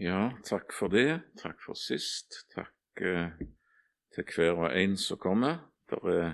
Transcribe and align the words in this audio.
Ja, 0.00 0.30
takk 0.48 0.72
for 0.72 0.88
det. 0.88 1.18
Takk 1.36 1.58
for 1.60 1.76
sist. 1.76 2.46
Takk 2.54 3.02
eh, 3.04 3.34
til 4.16 4.30
hver 4.32 4.62
og 4.62 4.70
en 4.72 4.94
som 4.96 5.20
kommer. 5.20 5.58
Det 5.92 5.98
er 6.08 6.30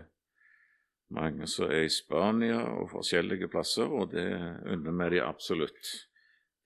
mange 1.11 1.49
som 1.51 1.67
er 1.67 1.89
i 1.89 1.91
Spania 1.91 2.61
og 2.63 2.93
forskjellige 2.93 3.51
plasser, 3.51 3.91
og 3.91 4.13
det 4.15 4.29
unner 4.71 4.95
vi 5.11 5.17
dem 5.17 5.27
absolutt. 5.27 5.91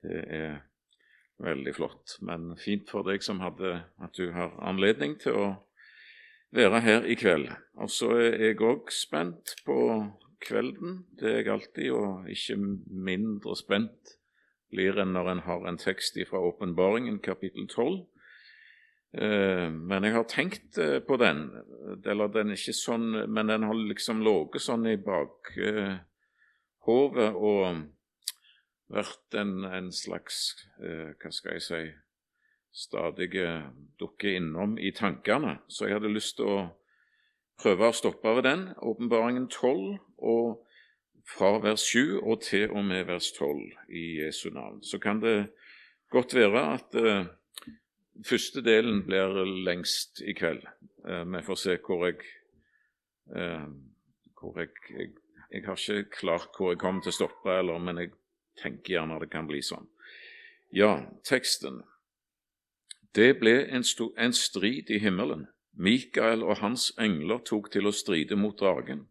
Det 0.04 0.20
er 0.28 0.60
veldig 1.40 1.74
flott. 1.78 2.18
Men 2.20 2.52
fint 2.60 2.92
for 2.92 3.08
deg 3.08 3.24
som 3.24 3.40
hadde 3.40 3.78
at 3.80 4.20
du 4.20 4.34
har 4.36 4.60
anledning 4.60 5.16
til 5.24 5.40
å 5.40 5.50
være 6.52 6.84
her 6.84 7.08
i 7.08 7.16
kveld. 7.16 7.48
Og 7.80 7.88
så 7.96 8.12
er 8.20 8.50
jeg 8.50 8.60
òg 8.60 8.92
spent 8.92 9.56
på 9.64 9.80
kvelden. 10.44 11.06
Det 11.16 11.32
er 11.32 11.44
jeg 11.46 11.54
alltid, 11.56 11.92
og 11.96 12.28
ikke 12.28 12.60
mindre 12.60 13.56
spent 13.56 14.19
blir 14.70 14.98
en 15.00 15.12
når 15.14 15.30
en 15.30 15.44
har 15.46 15.68
en 15.68 15.78
tekst 15.80 16.18
fra 16.30 16.38
Åpenbaringen, 16.50 17.18
kapittel 17.24 17.68
12. 17.68 18.06
Eh, 19.12 19.70
men 19.70 20.04
jeg 20.06 20.14
har 20.14 20.24
tenkt 20.30 20.78
eh, 20.78 21.00
på 21.02 21.16
den, 21.18 21.50
eller 22.06 22.28
den 22.30 22.50
er 22.52 22.56
ikke 22.60 22.72
sånn, 22.78 23.26
men 23.26 23.50
den 23.50 23.62
har 23.66 23.74
liksom 23.74 24.22
ligget 24.22 24.62
sånn 24.62 24.86
i 24.86 24.96
bakhovet 25.02 25.98
og 27.34 27.82
vært 28.90 29.34
en, 29.38 29.64
en 29.66 29.90
slags 29.94 30.54
eh, 30.82 31.10
Hva 31.18 31.30
skal 31.34 31.52
jeg 31.58 31.62
si 31.66 31.82
stadig 32.70 33.34
dukke 33.98 34.36
innom 34.38 34.78
i 34.78 34.92
tankene. 34.94 35.58
Så 35.66 35.88
jeg 35.88 35.98
hadde 35.98 36.14
lyst 36.14 36.36
til 36.38 36.46
å 36.46 36.58
prøve 37.58 37.88
å 37.90 37.96
stoppe 37.96 38.30
ved 38.38 38.46
den, 38.46 38.62
åpenbaringen 38.78 39.48
12, 39.50 39.98
og 40.22 40.69
fra 41.30 41.58
vers 41.62 41.80
7 41.80 42.20
og 42.22 42.40
til 42.42 42.70
og 42.70 42.84
med 42.84 43.04
vers 43.04 43.32
12 43.32 43.60
i 43.88 44.04
Jesu 44.20 44.50
navn. 44.50 44.82
Så 44.82 44.98
kan 44.98 45.20
det 45.22 45.50
godt 46.10 46.34
være 46.34 46.62
at 46.74 46.94
uh, 46.94 47.26
første 48.26 48.62
delen 48.62 49.04
blir 49.06 49.44
lengst 49.64 50.22
i 50.26 50.32
kveld. 50.32 50.64
Uh, 51.04 51.24
vi 51.32 51.42
får 51.46 51.54
se 51.54 51.78
hvor 51.86 52.06
jeg 52.06 52.18
uh, 53.36 53.68
hvor 54.40 54.58
jeg, 54.58 54.68
jeg, 54.90 55.08
jeg, 55.52 55.62
har 55.64 55.76
ikke 55.90 56.10
klart 56.10 56.56
hvor 56.56 56.72
jeg 56.72 56.80
kommer 56.80 57.02
til 57.02 57.12
å 57.12 57.18
stoppe, 57.18 57.52
eller, 57.58 57.78
men 57.78 57.98
jeg 58.00 58.12
tenker 58.62 58.96
gjerne 58.96 59.20
det 59.20 59.30
kan 59.30 59.48
bli 59.48 59.60
sånn. 59.62 59.86
Ja, 60.72 61.04
teksten. 61.26 61.82
Det 63.14 63.34
ble 63.40 63.66
en, 63.68 63.84
en 64.16 64.32
strid 64.32 64.90
i 64.90 65.00
himmelen. 65.02 65.48
Mikael 65.76 66.42
og 66.42 66.60
hans 66.62 66.90
engler 66.98 67.42
tok 67.46 67.70
til 67.74 67.86
å 67.86 67.94
stride 67.94 68.38
mot 68.38 68.56
dragen 68.58 69.06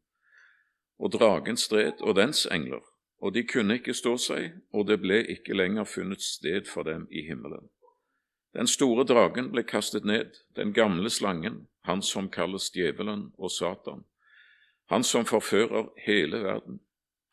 og 0.99 1.13
dragen 1.15 1.57
stred 1.57 2.01
og 2.01 2.15
dens 2.15 2.45
engler, 2.51 2.83
og 3.21 3.33
de 3.33 3.43
kunne 3.47 3.79
ikke 3.79 3.95
stå 3.95 4.15
seg, 4.17 4.51
og 4.73 4.87
det 4.87 4.99
ble 5.01 5.23
ikke 5.31 5.55
lenger 5.55 5.87
funnet 5.87 6.21
sted 6.23 6.67
for 6.67 6.83
dem 6.83 7.07
i 7.11 7.23
himmelen. 7.27 7.69
Den 8.53 8.67
store 8.67 9.05
dragen 9.05 9.51
ble 9.53 9.63
kastet 9.63 10.05
ned, 10.05 10.33
den 10.55 10.73
gamle 10.73 11.09
slangen, 11.09 11.67
han 11.85 12.01
som 12.01 12.29
kalles 12.29 12.71
djevelen 12.73 13.29
og 13.37 13.51
Satan, 13.51 14.03
han 14.89 15.03
som 15.03 15.25
forfører 15.25 15.91
hele 16.05 16.43
verden. 16.43 16.79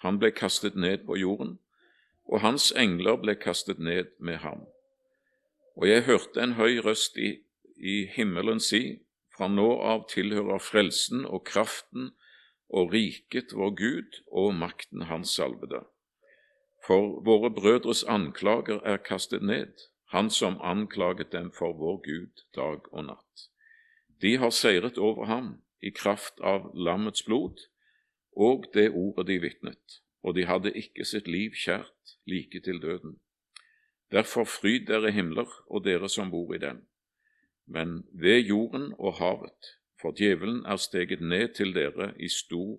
Han 0.05 0.19
ble 0.21 0.31
kastet 0.31 0.77
ned 0.77 1.07
på 1.07 1.17
jorden, 1.17 1.57
og 2.29 2.41
hans 2.41 2.69
engler 2.77 3.17
ble 3.17 3.35
kastet 3.35 3.79
ned 3.79 4.13
med 4.21 4.43
ham. 4.45 4.67
Og 5.77 5.89
jeg 5.89 6.05
hørte 6.05 6.43
en 6.43 6.53
høy 6.61 6.79
røst 6.85 7.17
i, 7.17 7.39
i 7.77 8.05
himmelen 8.13 8.61
si, 8.61 8.99
fra 9.37 9.49
nå 9.49 9.69
av 9.85 10.07
tilhører 10.13 10.61
frelsen 10.61 11.25
og 11.25 11.45
kraften 11.49 12.13
og 12.77 12.93
riket 12.93 13.55
vår 13.57 13.73
Gud 13.81 14.19
og 14.29 14.55
makten 14.55 15.07
Hans 15.09 15.33
salvede. 15.39 15.87
For 16.87 17.21
våre 17.25 17.51
brødres 17.51 18.05
anklager 18.05 18.83
er 18.85 19.01
kastet 19.03 19.43
ned, 19.43 19.73
han 20.13 20.31
som 20.31 20.59
anklaget 20.61 21.33
dem 21.33 21.51
for 21.59 21.73
vår 21.73 21.97
Gud 22.05 22.45
dag 22.55 22.93
og 22.93 23.07
natt. 23.09 23.47
De 24.23 24.37
har 24.37 24.51
seiret 24.51 24.99
over 24.99 25.27
ham 25.27 25.49
i 25.83 25.91
kraft 25.91 26.41
av 26.41 26.71
lammets 26.75 27.25
blod 27.27 27.65
og 28.37 28.69
det 28.75 28.91
ordet 28.93 29.27
de 29.31 29.39
vitnet, 29.41 30.01
og 30.23 30.37
de 30.37 30.45
hadde 30.45 30.73
ikke 30.77 31.05
sitt 31.05 31.29
liv 31.29 31.57
kjært 31.57 32.17
like 32.29 32.61
til 32.61 32.83
døden. 32.83 33.17
Derfor 34.13 34.45
fryd 34.45 34.87
dere 34.87 35.11
himler 35.11 35.49
og 35.67 35.85
dere 35.85 36.09
som 36.13 36.31
bor 36.31 36.55
i 36.55 36.61
dem. 36.63 36.85
Men 37.67 38.05
ved 38.13 38.47
jorden 38.47 38.93
og 38.99 39.17
havet 39.19 39.73
for 40.01 40.17
djevelen 40.17 40.65
er 40.67 40.77
steget 40.77 41.21
ned 41.21 41.55
til 41.57 41.75
dere 41.75 42.13
i 42.21 42.29
stor 42.29 42.79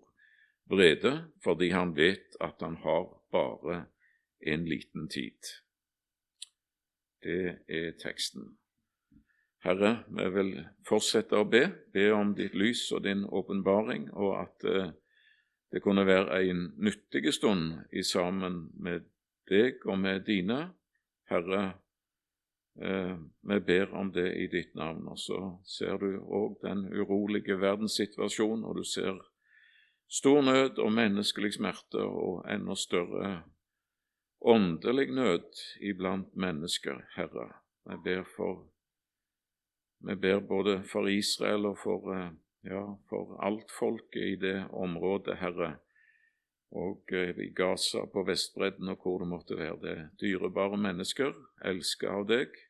vrede, 0.69 1.31
fordi 1.43 1.69
han 1.69 1.95
vet 1.95 2.37
at 2.41 2.61
han 2.61 2.75
har 2.83 3.09
bare 3.31 3.85
en 4.41 4.65
liten 4.65 5.09
tid. 5.09 5.39
Det 7.23 7.57
er 7.67 7.91
teksten. 8.03 8.57
Herre, 9.63 10.03
vi 10.07 10.27
vil 10.31 10.51
fortsette 10.87 11.35
å 11.35 11.47
be, 11.49 11.63
be 11.93 12.11
om 12.13 12.35
ditt 12.37 12.53
lys 12.55 12.85
og 12.93 13.03
din 13.07 13.25
åpenbaring, 13.25 14.11
og 14.13 14.35
at 14.43 14.67
eh, 14.69 14.91
det 15.73 15.81
kunne 15.83 16.05
være 16.07 16.43
en 16.47 16.61
nyttig 16.77 17.33
stund 17.33 17.73
i 17.91 18.03
sammen 18.05 18.67
med 18.79 19.09
deg 19.49 19.81
og 19.89 19.97
med 19.99 20.23
dine. 20.29 20.59
Herre, 21.27 21.73
vi 22.77 23.59
ber 23.65 23.93
om 23.97 24.11
det 24.13 24.27
i 24.37 24.47
ditt 24.51 24.75
navn. 24.77 25.07
Og 25.09 25.17
så 25.17 25.39
ser 25.65 25.97
du 25.97 26.19
òg 26.21 26.59
den 26.61 26.83
urolige 26.93 27.57
verdenssituasjonen, 27.57 28.65
og 28.65 28.77
du 28.77 28.83
ser 28.85 29.17
stor 30.07 30.41
nød 30.41 30.77
og 30.79 30.91
menneskelig 30.93 31.55
smerte 31.57 32.03
og 32.05 32.45
enda 32.51 32.75
større 32.77 33.31
åndelig 34.41 35.11
nød 35.11 35.49
iblant 35.81 36.35
mennesker, 36.35 37.01
Herre. 37.15 37.49
Vi 37.89 37.97
ber, 38.03 38.23
for, 38.35 38.67
vi 39.99 40.15
ber 40.15 40.39
både 40.39 40.83
for 40.91 41.07
Israel 41.07 41.65
og 41.65 41.77
for, 41.83 42.13
eh, 42.13 42.31
ja, 42.63 42.83
for 43.09 43.37
alt 43.43 43.71
folket 43.79 44.23
i 44.23 44.35
det 44.35 44.67
området, 44.71 45.37
Herre, 45.37 45.77
og 46.71 47.03
eh, 47.11 47.35
i 47.37 47.49
Gaza, 47.55 48.05
på 48.13 48.23
Vestbredden 48.27 48.89
og 48.89 49.01
hvor 49.01 49.19
det 49.19 49.27
måtte 49.27 49.57
være. 49.57 49.79
Det 49.81 50.09
dyrebare 50.21 50.77
mennesker, 50.77 51.33
elska 51.65 52.11
av 52.19 52.27
deg, 52.27 52.66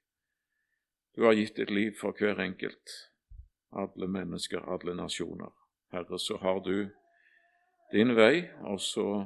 du 1.17 1.23
har 1.25 1.33
gitt 1.33 1.55
ditt 1.55 1.69
liv 1.73 1.95
for 1.97 2.13
hver 2.13 2.37
enkelt, 2.37 2.91
alle 3.73 4.05
mennesker, 4.05 4.61
alle 4.69 4.93
nasjoner. 4.93 5.49
Herre, 5.89 6.19
så 6.21 6.35
har 6.37 6.59
du 6.61 6.91
din 7.89 8.13
vei, 8.13 8.43
og 8.61 8.77
så 8.85 9.25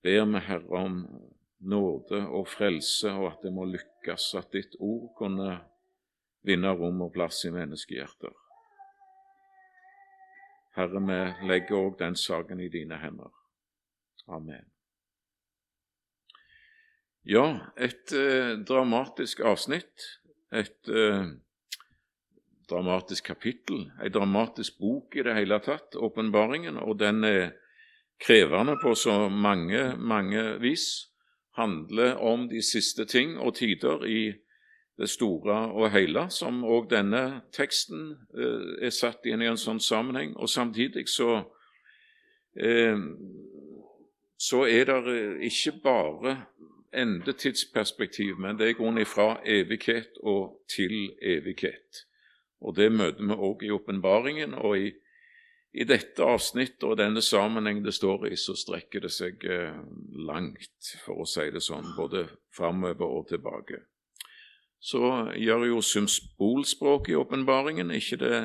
ber 0.00 0.24
vi, 0.30 0.40
Herre, 0.46 0.78
om 0.80 1.02
nåde 1.60 2.22
og 2.24 2.48
frelse, 2.48 3.12
og 3.12 3.26
at 3.34 3.44
det 3.44 3.52
må 3.52 3.66
lykkes, 3.68 4.30
at 4.40 4.48
ditt 4.56 4.78
ord 4.80 5.10
kunne 5.18 5.58
vinne 6.48 6.72
rom 6.72 7.04
og 7.04 7.12
plass 7.18 7.42
i 7.44 7.52
menneskehjerter. 7.52 8.32
Herre, 10.78 11.04
vi 11.04 11.50
legger 11.52 11.82
òg 11.82 11.98
den 12.00 12.16
saken 12.16 12.64
i 12.64 12.70
dine 12.72 12.96
hender. 13.04 13.28
Amen. 14.24 14.64
Ja, 17.28 17.44
et 17.76 18.08
eh, 18.16 18.56
dramatisk 18.64 19.44
avsnitt 19.44 20.06
et 20.52 20.88
eh, 20.88 21.30
dramatisk 22.70 23.26
kapittel, 23.30 23.88
ei 24.02 24.10
dramatisk 24.12 24.78
bok 24.78 25.16
i 25.16 25.24
det 25.26 25.34
hele 25.34 25.58
tatt, 25.62 25.96
åpenbaringen, 25.96 26.78
og 26.78 26.98
den 27.00 27.24
er 27.24 27.52
krevende 28.20 28.76
på 28.82 28.94
så 28.94 29.28
mange, 29.28 29.96
mange 29.96 30.58
vis. 30.60 31.06
Handler 31.58 32.14
om 32.22 32.46
de 32.48 32.62
siste 32.62 33.04
ting 33.04 33.34
og 33.38 33.56
tider 33.58 34.04
i 34.06 34.32
det 35.00 35.08
store 35.10 35.56
og 35.72 35.90
hele, 35.90 36.26
som 36.30 36.60
òg 36.64 36.90
denne 36.92 37.42
teksten 37.56 38.12
eh, 38.36 38.86
er 38.86 38.94
satt 38.94 39.26
inn 39.26 39.42
i 39.42 39.48
en 39.50 39.58
sånn 39.58 39.80
sammenheng. 39.82 40.36
Og 40.36 40.48
samtidig 40.48 41.08
så, 41.10 41.40
eh, 42.54 43.00
så 44.38 44.62
er 44.68 44.92
det 44.92 45.20
ikke 45.50 45.74
bare 45.82 46.36
endetidsperspektiv, 46.92 48.38
men 48.38 48.58
det 48.58 48.68
er 48.68 48.78
grunnen 48.78 49.06
fra 49.06 49.36
evighet 49.46 50.18
og 50.22 50.62
til 50.68 51.12
evighet. 51.22 52.06
Og 52.60 52.76
Det 52.76 52.92
møter 52.92 53.24
vi 53.24 53.32
også 53.32 53.66
i 53.66 53.70
åpenbaringen. 53.70 54.54
Og 54.54 54.78
i, 54.78 54.92
i, 55.72 55.84
dette 55.84 56.22
avsnittet 56.22 56.84
og 56.84 56.98
denne 56.98 57.22
sammenheng 57.22 57.84
det 57.84 57.94
står 57.94 58.26
i, 58.28 58.36
så 58.36 58.56
strekker 58.56 59.00
det 59.06 59.12
seg 59.14 59.44
eh, 59.44 59.78
langt, 60.26 60.92
for 61.04 61.22
å 61.22 61.28
si 61.28 61.48
det 61.50 61.62
sånn, 61.64 61.94
både 61.96 62.26
framover 62.56 63.06
og 63.06 63.28
tilbake. 63.30 63.84
Så 64.80 65.32
gjør 65.36 65.66
jo 65.68 65.82
symbolspråket 65.84 67.12
i 67.12 67.18
åpenbaringen 67.20 67.92
ikke 67.92 68.20
det 68.20 68.36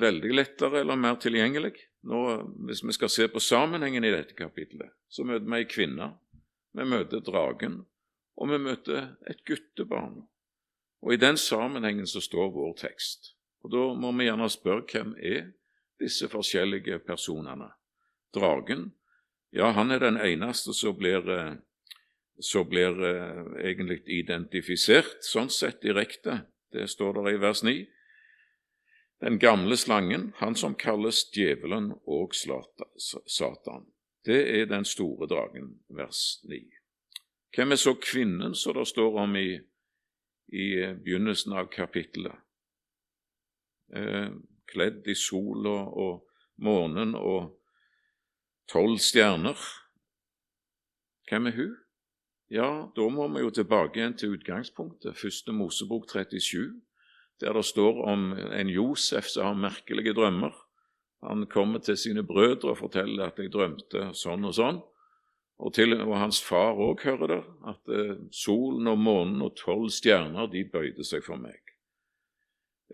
veldig 0.00 0.32
lettere 0.34 0.82
eller 0.82 0.98
mer 0.98 1.18
tilgjengelig. 1.22 1.76
Nå, 2.10 2.20
Hvis 2.66 2.82
vi 2.84 2.92
skal 2.92 3.10
se 3.10 3.28
på 3.28 3.42
sammenhengen 3.42 4.04
i 4.04 4.10
dette 4.10 4.34
kapitlet, 4.34 4.90
så 5.08 5.24
møter 5.24 5.46
vi 5.46 5.58
ei 5.58 5.68
kvinne 5.70 6.12
vi 6.72 6.86
møter 6.86 7.22
dragen, 7.24 7.84
og 8.36 8.50
vi 8.52 8.58
møter 8.58 9.14
et 9.28 9.42
guttebarn. 9.46 10.22
Og 11.00 11.14
I 11.14 11.20
den 11.20 11.36
sammenhengen 11.40 12.06
så 12.06 12.20
står 12.20 12.52
vår 12.54 12.74
tekst. 12.80 13.34
Og 13.64 13.72
Da 13.72 13.84
må 13.94 14.12
vi 14.16 14.28
gjerne 14.28 14.48
spørre 14.48 14.86
hvem 14.88 15.14
er 15.18 15.52
disse 16.00 16.28
forskjellige 16.28 16.98
personene. 17.04 17.70
Dragen, 18.34 18.92
ja, 19.52 19.72
han 19.74 19.90
er 19.90 19.98
den 19.98 20.16
eneste 20.16 20.72
som 20.74 20.96
blir, 20.96 21.28
eh, 21.28 21.56
så 22.40 22.64
blir 22.64 23.02
eh, 23.04 23.70
egentlig 23.70 24.00
identifisert 24.06 25.24
sånn 25.26 25.50
sett 25.50 25.82
direkte. 25.82 26.46
Det 26.72 26.86
står 26.88 27.18
der 27.18 27.34
i 27.34 27.40
vers 27.42 27.62
9. 27.62 27.86
Den 29.20 29.38
gamle 29.38 29.76
slangen, 29.76 30.32
han 30.36 30.54
som 30.54 30.74
kalles 30.74 31.26
djevelen 31.34 31.90
og 32.06 32.32
Satan. 32.34 33.90
Det 34.26 34.60
er 34.60 34.68
den 34.68 34.84
store 34.84 35.26
dragen, 35.26 35.80
vers 35.88 36.40
9. 36.44 36.60
Hvem 37.56 37.72
er 37.72 37.80
så 37.80 37.94
kvinnen 37.94 38.54
som 38.54 38.76
det 38.76 38.86
står 38.88 39.16
om 39.22 39.36
i, 39.36 39.58
i 40.52 40.66
begynnelsen 41.02 41.56
av 41.56 41.70
kapittelet? 41.72 42.36
Eh, 43.96 44.30
kledd 44.70 45.08
i 45.08 45.16
sol 45.18 45.66
og, 45.66 45.96
og 45.96 46.62
månen 46.62 47.16
og 47.18 47.56
tolv 48.70 49.00
stjerner. 49.02 49.58
Hvem 51.30 51.50
er 51.50 51.56
hun? 51.56 51.74
Ja, 52.50 52.70
da 52.96 53.08
må 53.08 53.28
vi 53.30 53.44
jo 53.44 53.50
tilbake 53.54 54.00
igjen 54.00 54.16
til 54.18 54.34
utgangspunktet, 54.34 55.18
første 55.18 55.54
Mosebok 55.54 56.08
37, 56.10 56.80
der 57.40 57.54
det 57.54 57.64
står 57.64 58.00
om 58.10 58.32
en 58.34 58.70
Josef 58.70 59.30
som 59.30 59.46
har 59.46 59.60
merkelige 59.70 60.14
drømmer. 60.18 60.54
Han 61.26 61.46
kommer 61.46 61.82
til 61.84 61.96
sine 62.00 62.22
brødre 62.24 62.70
og 62.70 62.78
forteller 62.78 63.26
at 63.26 63.38
'jeg 63.38 63.52
drømte 63.52 64.14
sånn 64.14 64.44
og 64.44 64.54
sånn'. 64.56 64.80
Og, 65.60 65.74
til, 65.74 65.92
og 66.00 66.16
hans 66.16 66.40
far 66.42 66.72
òg 66.72 67.02
hører 67.04 67.26
det, 67.26 67.42
at 67.68 67.90
eh, 67.92 68.16
solen 68.32 68.86
og 68.88 68.98
månen 68.98 69.42
og 69.42 69.56
tolv 69.56 69.90
stjerner 69.92 70.48
de 70.48 70.64
bøyde 70.64 71.04
seg 71.04 71.24
for 71.26 71.36
meg. 71.36 71.60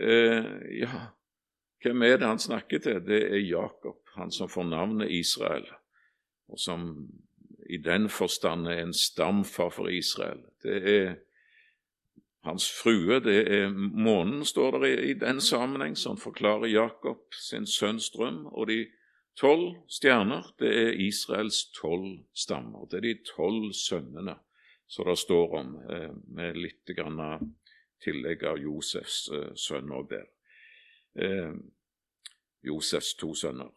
Eh, 0.00 0.48
ja, 0.80 1.04
hvem 1.82 2.02
er 2.02 2.18
det 2.18 2.26
han 2.26 2.42
snakker 2.42 2.82
til? 2.82 2.98
Det 3.06 3.22
er 3.22 3.46
Jakob, 3.46 4.00
han 4.16 4.34
som 4.34 4.50
får 4.50 4.66
navnet 4.72 5.14
Israel, 5.14 5.68
og 6.50 6.58
som 6.58 7.08
i 7.70 7.78
den 7.78 8.08
forstand 8.08 8.66
er 8.66 8.82
en 8.82 8.94
stamfar 8.94 9.70
for 9.70 9.90
Israel. 9.90 10.42
Det 10.62 10.76
er 10.82 11.14
hans 12.46 12.68
frue, 12.70 13.18
det 13.22 13.40
er 13.52 13.74
månen, 13.74 14.44
står 14.46 14.78
det 14.78 14.90
i, 14.90 15.10
i 15.10 15.18
den 15.20 15.40
sammenheng, 15.42 15.96
som 15.98 16.18
forklarer 16.18 16.70
Jakob 16.70 17.34
sin 17.34 17.66
sønns 17.66 18.08
drøm. 18.14 18.46
Og 18.46 18.70
de 18.70 18.84
tolv 19.36 19.74
stjerner, 19.92 20.48
det 20.62 20.72
er 20.72 21.00
Israels 21.06 21.66
tolv 21.76 22.22
stammer. 22.34 22.88
Det 22.90 23.00
er 23.00 23.08
de 23.08 23.14
tolv 23.34 23.72
sønnene 23.76 24.38
som 24.86 25.08
det 25.08 25.18
står 25.18 25.54
om, 25.58 25.72
eh, 25.90 26.12
med 26.34 26.56
litt 26.56 26.94
grann 26.96 27.20
tillegg 28.02 28.44
av 28.46 28.60
Josefs 28.62 29.26
eh, 29.34 29.50
sønn 29.58 29.90
der. 30.10 30.28
Eh, 31.18 31.54
Josefs 32.62 33.14
to 33.18 33.34
sønner. 33.34 33.72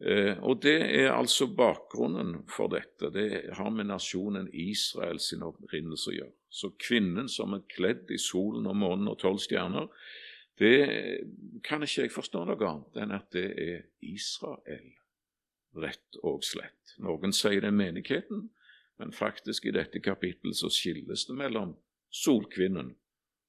Eh, 0.00 0.38
og 0.42 0.62
Det 0.62 0.78
er 1.00 1.12
altså 1.12 1.46
bakgrunnen 1.46 2.44
for 2.48 2.68
dette. 2.68 3.10
Det 3.10 3.54
har 3.54 3.70
med 3.70 3.90
nasjonen 3.90 4.48
Israel 4.52 5.18
sin 5.20 5.42
opprinnelse 5.42 6.10
å 6.10 6.14
gjøre. 6.14 6.34
Så 6.48 6.70
kvinnen 6.78 7.28
som 7.28 7.54
er 7.54 7.66
kledd 7.68 8.10
i 8.10 8.18
solen 8.18 8.66
og 8.66 8.76
månen 8.76 9.08
og 9.08 9.18
tolv 9.18 9.42
stjerner, 9.42 9.88
det 10.58 10.78
kan 11.62 11.82
ikke 11.82 12.06
jeg 12.06 12.10
forstå 12.14 12.44
noe 12.44 12.66
annet 12.66 12.96
enn 12.98 13.12
at 13.14 13.28
det 13.30 13.46
er 13.62 13.82
Israel, 14.02 14.88
rett 15.78 16.18
og 16.26 16.42
slett. 16.42 16.96
Noen 16.98 17.34
sier 17.36 17.60
det 17.62 17.70
er 17.70 17.76
menigheten, 17.78 18.48
men 18.98 19.14
faktisk 19.14 19.68
i 19.68 19.74
dette 19.76 20.02
kapittelet 20.02 20.58
så 20.58 20.70
skilles 20.72 21.28
det 21.28 21.36
mellom 21.38 21.76
solkvinnen 22.10 22.96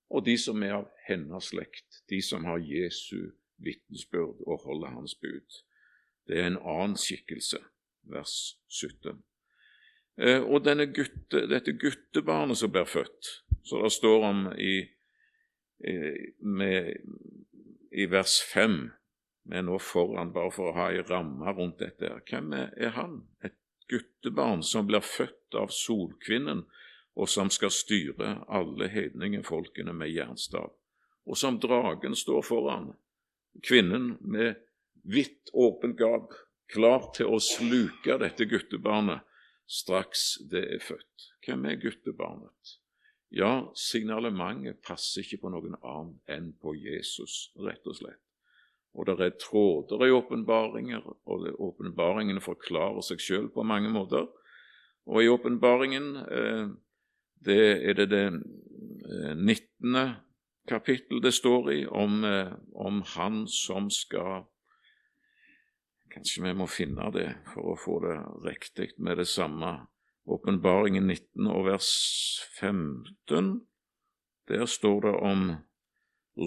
og 0.09 0.25
de 0.25 0.35
som 0.41 0.61
er 0.65 0.75
av 0.79 0.87
hennes 1.05 1.49
slekt, 1.51 2.01
de 2.09 2.21
som 2.25 2.45
har 2.49 2.61
Jesu 2.65 3.31
vitnesbyrd 3.61 4.41
og 4.45 4.63
holder 4.65 4.95
hans 4.95 5.15
bud. 5.15 5.59
Det 6.29 6.37
er 6.37 6.45
en 6.45 6.59
annen 6.61 6.97
skikkelse, 6.99 7.57
vers 8.13 8.33
17. 8.69 9.17
Eh, 10.21 10.43
og 10.43 10.67
gutte, 10.93 11.47
dette 11.49 11.73
guttebarnet 11.73 12.59
som 12.59 12.69
blir 12.71 12.85
født, 12.85 13.29
så 13.65 13.81
det 13.81 13.91
står 13.95 14.25
om 14.27 14.43
i, 14.53 14.83
med, 16.39 16.93
i 17.91 18.05
vers 18.05 18.41
5 18.53 18.77
Vi 19.49 19.57
er 19.57 19.63
nå 19.65 19.79
foran 19.81 20.33
bare 20.35 20.51
for 20.53 20.69
å 20.69 20.75
ha 20.75 20.91
ei 20.93 21.01
ramme 21.01 21.49
rundt 21.57 21.79
dette. 21.81 22.11
Hvem 22.29 22.51
er, 22.53 22.91
han? 22.93 23.23
Et 23.41 23.55
guttebarn 23.89 24.61
som 24.61 24.85
blir 24.85 25.01
født 25.01 25.57
av 25.57 25.73
solkvinnen, 25.73 26.67
og 27.17 27.29
som 27.29 27.49
skal 27.49 27.73
styre 27.73 28.35
alle 28.45 28.91
hedningefolkene 28.93 29.95
med 29.97 30.13
jernstav, 30.13 30.75
og 31.25 31.37
som 31.37 31.57
dragen 31.57 32.13
står 32.15 32.45
foran, 32.45 32.91
kvinnen 33.65 34.19
med 34.21 34.61
vidt 35.03 35.51
åpent 35.53 35.97
gap, 35.99 36.33
klar 36.69 37.09
til 37.15 37.33
å 37.33 37.39
sluke 37.41 38.19
dette 38.21 38.45
guttebarnet 38.49 39.25
straks 39.69 40.39
det 40.49 40.65
er 40.75 40.83
født. 40.83 41.29
Hvem 41.45 41.65
er 41.69 41.81
guttebarnet? 41.81 42.75
Ja, 43.29 43.69
signalementet 43.77 44.81
passer 44.85 45.21
ikke 45.21 45.43
på 45.43 45.51
noen 45.53 45.77
annen 45.85 46.15
enn 46.29 46.49
på 46.57 46.73
Jesus, 46.77 47.51
rett 47.61 47.85
og 47.85 47.99
slett. 47.99 48.21
Og 48.97 49.05
det 49.05 49.19
er 49.21 49.35
tråder 49.37 50.07
i 50.07 50.13
åpenbaringer, 50.13 51.03
og 51.29 51.45
åpenbaringene 51.61 52.41
forklarer 52.41 53.05
seg 53.05 53.21
sjøl 53.21 53.51
på 53.53 53.65
mange 53.67 53.91
måter. 53.93 54.25
Og 55.09 55.21
i 55.21 55.29
åpenbaringen 55.29 56.09
eh, 56.25 56.71
er 57.53 57.99
det 58.01 58.09
det 58.09 58.25
19. 58.33 59.95
Eh, 59.95 60.17
kapittel 60.69 61.21
det 61.21 61.33
står 61.33 61.71
i, 61.73 61.79
om, 61.85 62.23
eh, 62.25 62.51
om 62.73 63.01
han 63.15 63.45
som 63.47 63.89
skal 63.93 64.45
Kanskje 66.09 66.43
vi 66.43 66.53
må 66.57 66.65
finne 66.69 67.09
det 67.13 67.27
for 67.53 67.73
å 67.73 67.77
få 67.79 67.99
det 68.05 68.17
riktig 68.45 68.91
med 68.97 69.19
det 69.21 69.27
samme. 69.29 69.85
Åpenbaringen 70.29 71.07
19 71.07 71.49
og 71.49 71.65
vers 71.69 71.89
15. 72.59 73.51
Der 74.49 74.65
står 74.65 75.01
det 75.05 75.15
om 75.25 75.43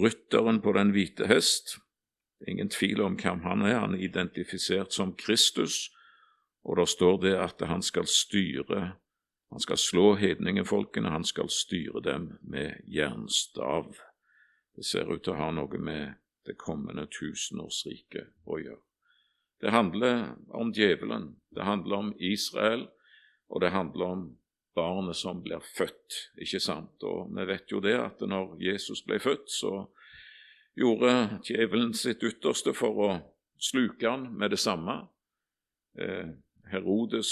rytteren 0.03 0.59
på 0.63 0.73
den 0.75 0.91
hvite 0.95 1.27
hest. 1.31 1.77
Ingen 2.47 2.69
tvil 2.69 3.01
om 3.03 3.15
hvem 3.19 3.43
han 3.47 3.63
er. 3.63 3.79
Han 3.79 3.95
er 3.95 4.03
identifisert 4.03 4.91
som 4.95 5.15
Kristus, 5.15 5.87
og 6.63 6.77
der 6.79 6.89
står 6.91 7.21
det 7.23 7.37
at 7.39 7.63
han 7.67 7.83
skal 7.83 8.07
styre 8.07 8.93
han 9.53 9.59
skal 9.59 9.77
slå 9.77 10.15
hedningefolkene, 10.15 11.09
han 11.09 11.23
skal 11.23 11.49
styre 11.49 12.01
dem 12.01 12.39
med 12.41 12.79
jernstav. 12.89 13.91
Det 14.75 14.85
ser 14.85 15.11
ut 15.13 15.21
til 15.21 15.35
å 15.35 15.37
ha 15.37 15.49
noe 15.53 15.77
med 15.77 16.15
det 16.49 16.55
kommende 16.57 17.05
tusenårsriket 17.05 18.31
å 18.49 18.57
gjøre. 18.57 18.81
Det 19.63 19.71
handler 19.71 20.35
om 20.51 20.73
djevelen, 20.75 21.35
det 21.55 21.63
handler 21.63 21.95
om 21.95 22.13
Israel, 22.19 22.81
og 23.47 23.61
det 23.61 23.69
handler 23.71 24.05
om 24.05 24.23
barnet 24.75 25.15
som 25.15 25.39
blir 25.43 25.61
født, 25.77 26.17
ikke 26.35 26.59
sant? 26.59 27.03
Og 27.07 27.29
vi 27.31 27.45
vet 27.47 27.71
jo 27.71 27.79
det 27.79 27.93
at 27.95 28.19
når 28.27 28.57
Jesus 28.59 29.05
ble 29.07 29.21
født, 29.23 29.47
så 29.47 29.85
gjorde 30.75 31.39
djevelen 31.47 31.93
sitt 31.95 32.25
ytterste 32.27 32.73
for 32.75 32.99
å 33.05 33.07
sluke 33.55 34.09
han 34.09 34.25
med 34.35 34.51
det 34.51 34.59
samme. 34.59 34.97
Eh, 35.95 36.33
Herodes 36.73 37.31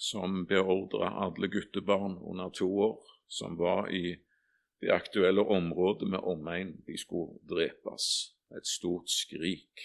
som 0.00 0.46
beordra 0.48 1.10
alle 1.26 1.50
guttebarn 1.52 2.16
under 2.16 2.48
to 2.48 2.70
år 2.86 2.96
som 3.28 3.58
var 3.60 3.90
i 3.92 4.14
det 4.80 4.88
aktuelle 4.96 5.44
området 5.44 6.08
med 6.08 6.24
omegn, 6.24 6.72
de 6.86 6.96
skulle 6.96 7.36
drepes. 7.44 8.08
Et 8.56 8.72
stort 8.72 9.12
skrik 9.12 9.84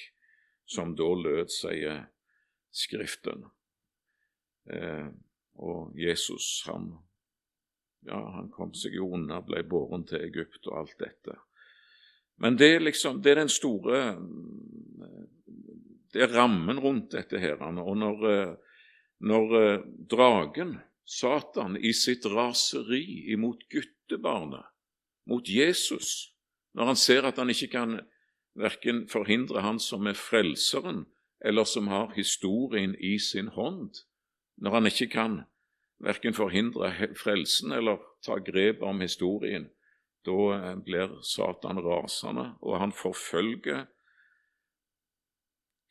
som 0.69 0.93
da 0.97 1.09
lød, 1.17 1.49
sier 1.53 2.05
Skriften. 2.69 3.47
Eh, 4.69 5.07
og 5.57 5.97
Jesus, 5.97 6.61
han, 6.69 6.91
ja, 8.05 8.19
han 8.35 8.51
kom 8.53 8.75
seg 8.77 8.93
jo 8.99 9.09
unna, 9.17 9.41
ble 9.41 9.63
båren 9.65 10.05
til 10.07 10.21
Egypt 10.27 10.69
og 10.69 10.83
alt 10.83 10.97
dette. 11.01 11.39
Men 12.39 12.59
det 12.61 12.75
er 12.75 12.85
liksom, 12.85 13.23
det 13.25 13.33
er 13.33 13.41
den 13.41 13.51
store 13.51 13.97
Det 16.09 16.21
er 16.23 16.31
rammen 16.31 16.79
rundt 16.79 17.11
dette 17.11 17.41
her. 17.41 17.59
Og 17.61 17.97
når 17.97 18.23
eh, 18.29 18.53
når 19.19 19.55
eh, 19.61 19.79
dragen, 20.09 20.77
Satan, 21.05 21.77
i 21.77 21.91
sitt 21.93 22.25
raseri 22.29 23.31
imot 23.33 23.65
guttebarnet, 23.71 24.65
mot 25.29 25.49
Jesus, 25.49 26.31
når 26.73 26.93
han 26.93 26.99
ser 26.99 27.27
at 27.27 27.37
han 27.41 27.49
ikke 27.49 27.71
kan 27.73 27.97
verken 28.55 29.07
forhindre 29.09 29.61
han 29.61 29.79
som 29.79 30.07
er 30.07 30.17
frelseren, 30.17 31.05
eller 31.45 31.63
som 31.63 31.87
har 31.87 32.13
historien 32.15 32.95
i 32.99 33.17
sin 33.19 33.47
hånd, 33.55 34.03
når 34.57 34.71
han 34.71 34.85
ikke 34.85 35.07
kan. 35.07 35.41
Verken 35.99 36.33
forhindre 36.33 36.91
frelsen 37.19 37.71
eller 37.75 37.99
ta 38.23 38.39
grep 38.39 38.81
om 38.81 39.01
historien, 39.01 39.69
da 40.25 40.37
eh, 40.55 40.75
blir 40.83 41.19
Satan 41.23 41.79
rasende, 41.83 42.53
og 42.61 42.79
han 42.79 42.91
forfølger 42.95 43.85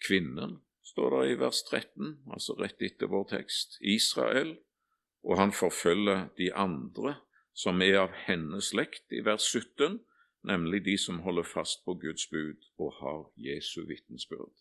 kvinnen 0.04 0.60
står 0.88 1.10
det 1.14 1.30
i 1.32 1.38
vers 1.38 1.62
13, 1.62 2.14
altså 2.32 2.56
rett 2.58 2.82
etter 2.82 3.10
vår 3.12 3.28
tekst, 3.34 3.76
Israel, 3.80 4.56
og 5.26 5.38
han 5.40 5.52
forfølger 5.52 6.28
de 6.38 6.48
andre 6.54 7.18
som 7.58 7.82
er 7.82 7.98
av 8.04 8.14
hennes 8.26 8.70
slekt, 8.72 9.04
i 9.12 9.20
vers 9.26 9.44
17, 9.44 9.98
nemlig 10.48 10.82
de 10.86 10.96
som 10.98 11.20
holder 11.24 11.46
fast 11.46 11.84
på 11.84 11.94
Guds 12.00 12.26
bud 12.32 12.68
og 12.80 12.94
har 13.02 13.20
Jesu 13.36 13.82
vitnesbyrd, 13.88 14.54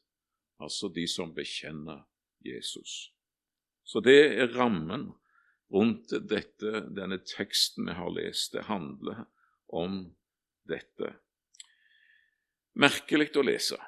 altså 0.60 0.92
de 0.94 1.08
som 1.08 1.34
bekjenner 1.36 2.04
Jesus. 2.46 3.14
Så 3.88 4.04
det 4.04 4.20
er 4.36 4.52
rammen 4.56 5.12
rundt 5.74 6.12
dette, 6.30 6.84
denne 6.96 7.20
teksten 7.24 7.88
vi 7.88 7.96
har 7.96 8.12
lest. 8.12 8.54
Det 8.54 8.68
handler 8.68 9.26
om 9.68 10.02
dette. 10.68 11.14
Merkelig 12.78 13.32
å 13.40 13.46
lese. 13.48 13.80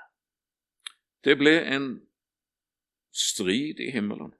Det 1.24 1.36
ble 1.40 1.58
en 1.68 1.90
strid 3.12 3.82
i 3.84 3.92
himmelen. 3.92 4.32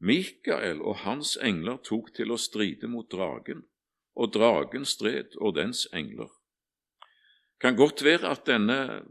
Mikael 0.00 0.80
og 0.80 1.02
hans 1.04 1.34
engler 1.44 1.80
tok 1.84 2.12
til 2.16 2.32
å 2.32 2.40
stride 2.40 2.88
mot 2.88 3.08
dragen, 3.12 3.64
og 4.16 4.32
dragen 4.36 4.86
stred 4.88 5.36
og 5.40 5.56
dens 5.56 5.86
engler. 5.96 6.30
Kan 7.60 7.76
godt 7.76 8.04
være 8.04 8.30
at 8.30 8.46
denne, 8.46 9.02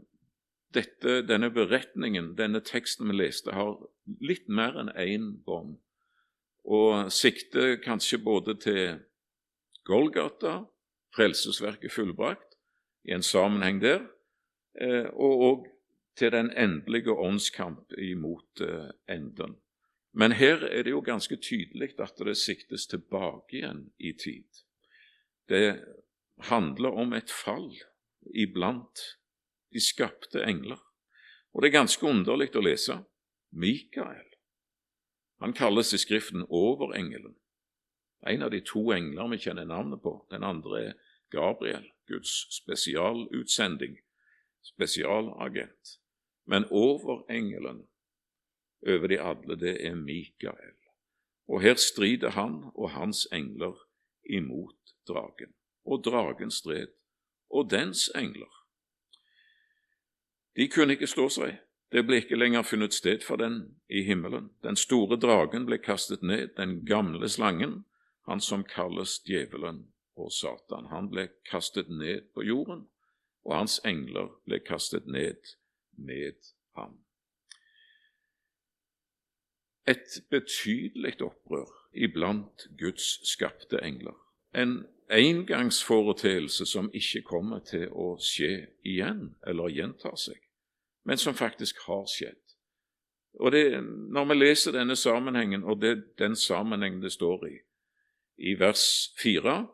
dette, 0.74 1.20
denne 1.26 1.50
beretningen, 1.54 2.34
denne 2.38 2.60
teksten 2.66 3.06
vi 3.10 3.20
leste, 3.20 3.54
har 3.54 3.76
litt 4.20 4.48
mer 4.50 4.78
enn 4.80 4.90
én 4.98 5.28
bånd, 5.46 5.76
og 6.66 7.12
sikter 7.14 7.76
kanskje 7.84 8.18
både 8.18 8.56
til 8.58 8.98
Golgata, 9.86 10.64
frelsesverket 11.14 11.94
fullbrakt, 11.94 12.58
i 13.06 13.14
en 13.14 13.22
sammenheng 13.24 13.80
der, 13.82 14.02
eh, 14.80 15.06
og 15.14 15.44
òg 15.46 15.68
til 16.18 16.32
den 16.34 16.50
endelige 16.52 17.14
åndskamp 17.14 17.94
imot 17.98 18.60
eh, 18.60 18.90
enden. 19.08 19.56
Men 20.12 20.32
her 20.32 20.66
er 20.66 20.82
det 20.82 20.90
jo 20.90 21.00
ganske 21.06 21.36
tydelig 21.36 21.94
at 22.02 22.18
det 22.18 22.36
siktes 22.36 22.86
tilbake 22.90 23.62
igjen 23.62 23.86
i 23.98 24.12
tid. 24.12 24.44
Det 25.48 25.78
handler 26.50 26.98
om 26.98 27.14
et 27.14 27.30
fall 27.30 27.70
iblant 28.34 29.04
de 29.72 29.80
skapte 29.80 30.42
engler. 30.44 30.80
Og 31.52 31.62
det 31.62 31.70
er 31.70 31.80
ganske 31.80 32.06
underlig 32.06 32.50
å 32.54 32.64
lese. 32.64 33.00
Mikael 33.50 34.30
han 35.40 35.52
kalles 35.52 35.94
i 35.94 35.98
Skriften 35.98 36.44
overengelen. 36.48 37.34
En 38.28 38.42
av 38.42 38.50
de 38.50 38.60
to 38.60 38.90
engler 38.92 39.30
vi 39.32 39.38
kjenner 39.40 39.64
navnet 39.64 40.02
på. 40.04 40.12
Den 40.28 40.44
andre 40.44 40.82
er 40.82 40.98
Gabriel, 41.32 41.86
Guds 42.06 42.44
spesialutsending, 42.52 43.96
spesialagent. 44.60 45.96
Men 46.44 46.68
overengelen 46.68 47.86
over 48.84 49.08
de 49.08 49.20
alle, 49.20 49.56
det 49.56 49.78
er 49.86 49.96
Mikael. 49.96 50.76
Og 51.48 51.64
her 51.64 51.80
strider 51.80 52.36
han 52.36 52.68
og 52.74 52.90
hans 52.90 53.24
engler 53.32 53.80
imot 54.28 54.92
dragen. 55.08 55.54
Og 55.88 56.04
dragen 56.04 56.52
stred, 56.52 56.92
og 57.50 57.70
dens 57.70 58.10
engler. 58.14 58.50
De 60.56 60.68
kunne 60.68 60.96
ikke 60.96 61.10
stå 61.10 61.28
seg, 61.28 61.58
det 61.92 62.04
ble 62.06 62.20
ikke 62.22 62.38
lenger 62.38 62.62
funnet 62.62 62.94
sted 62.94 63.24
for 63.26 63.40
den 63.40 63.60
i 63.88 64.02
himmelen. 64.06 64.50
Den 64.62 64.76
store 64.76 65.18
dragen 65.18 65.66
ble 65.66 65.78
kastet 65.82 66.22
ned, 66.22 66.54
den 66.56 66.84
gamle 66.86 67.28
slangen, 67.28 67.84
han 68.28 68.40
som 68.40 68.64
kalles 68.64 69.18
djevelen 69.26 69.88
og 70.16 70.30
Satan. 70.32 70.90
Han 70.94 71.10
ble 71.10 71.28
kastet 71.50 71.90
ned 71.90 72.30
på 72.34 72.46
jorden, 72.46 72.86
og 73.44 73.56
hans 73.56 73.80
engler 73.84 74.30
ble 74.46 74.60
kastet 74.62 75.06
ned 75.06 75.54
med 75.96 76.52
ham 76.76 77.00
et 79.90 80.22
betydelig 80.30 81.22
opprør 81.22 81.70
iblant 81.92 82.66
Guds 82.78 83.28
skapte 83.28 83.80
engler. 83.82 84.16
En 84.54 84.86
engangsforeteelse 85.10 86.66
som 86.66 86.90
ikke 86.94 87.22
kommer 87.26 87.64
til 87.66 87.88
å 87.90 88.14
skje 88.22 88.70
igjen 88.86 89.34
eller 89.46 89.72
gjenta 89.74 90.14
seg, 90.16 90.38
men 91.08 91.18
som 91.18 91.34
faktisk 91.34 91.82
har 91.86 92.06
skjedd. 92.10 92.38
Og 93.40 93.52
det, 93.52 93.80
Når 93.82 94.24
vi 94.24 94.34
leser 94.34 94.72
denne 94.72 94.96
sammenhengen, 94.96 95.64
og 95.64 95.80
det 95.80 95.90
er 95.90 96.02
den 96.18 96.36
sammenhengen 96.36 97.00
det 97.00 97.12
står 97.12 97.46
i, 97.48 97.56
i 98.38 98.54
vers 98.58 99.12
4, 99.22 99.66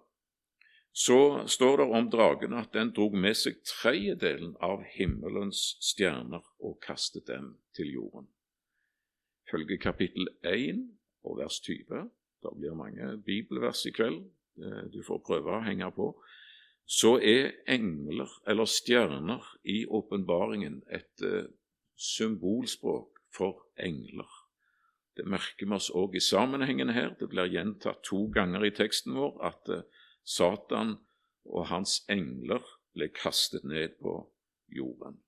så 0.93 1.47
står 1.47 1.77
det 1.77 1.87
om 1.99 2.11
dragen 2.11 2.55
at 2.57 2.73
den 2.73 2.93
drog 2.93 3.15
med 3.15 3.37
seg 3.37 3.61
tredjedelen 3.65 4.57
av 4.61 4.85
himmelens 4.97 5.77
stjerner 5.81 6.45
og 6.59 6.81
kastet 6.81 7.27
dem 7.29 7.57
til 7.77 7.93
jorden 7.93 8.29
følge 9.51 9.79
kapittel 9.79 10.29
1 10.45 10.81
og 11.25 11.39
vers 11.39 11.61
20. 11.61 12.11
Det 12.43 12.53
blir 12.59 12.75
mange 12.75 13.23
bibelvers 13.27 13.87
i 13.87 13.93
kveld, 13.95 14.25
du 14.57 15.03
får 15.05 15.23
prøve 15.27 15.53
å 15.53 15.65
henge 15.65 15.89
på. 15.97 16.11
Så 16.87 17.17
er 17.19 17.53
engler, 17.67 18.31
eller 18.47 18.69
stjerner, 18.71 19.43
i 19.65 19.83
åpenbaringen 19.87 20.83
et 20.87 21.25
uh, 21.27 21.49
symbolspråk 21.99 23.19
for 23.35 23.67
engler. 23.77 24.31
Det 25.17 25.27
merker 25.27 25.67
vi 25.67 25.75
oss 25.75 25.91
òg 25.91 26.15
i 26.15 26.23
sammenhengen 26.23 26.93
her. 26.95 27.17
Det 27.19 27.29
blir 27.33 27.51
gjentatt 27.51 28.05
to 28.07 28.29
ganger 28.35 28.65
i 28.69 28.75
teksten 28.77 29.17
vår 29.19 29.41
at 29.49 29.73
uh, 29.73 29.83
Satan 30.23 30.99
og 31.47 31.69
hans 31.73 32.05
engler 32.13 32.63
ble 32.95 33.09
kastet 33.15 33.67
ned 33.67 33.99
på 34.03 34.21
jorden. 34.71 35.19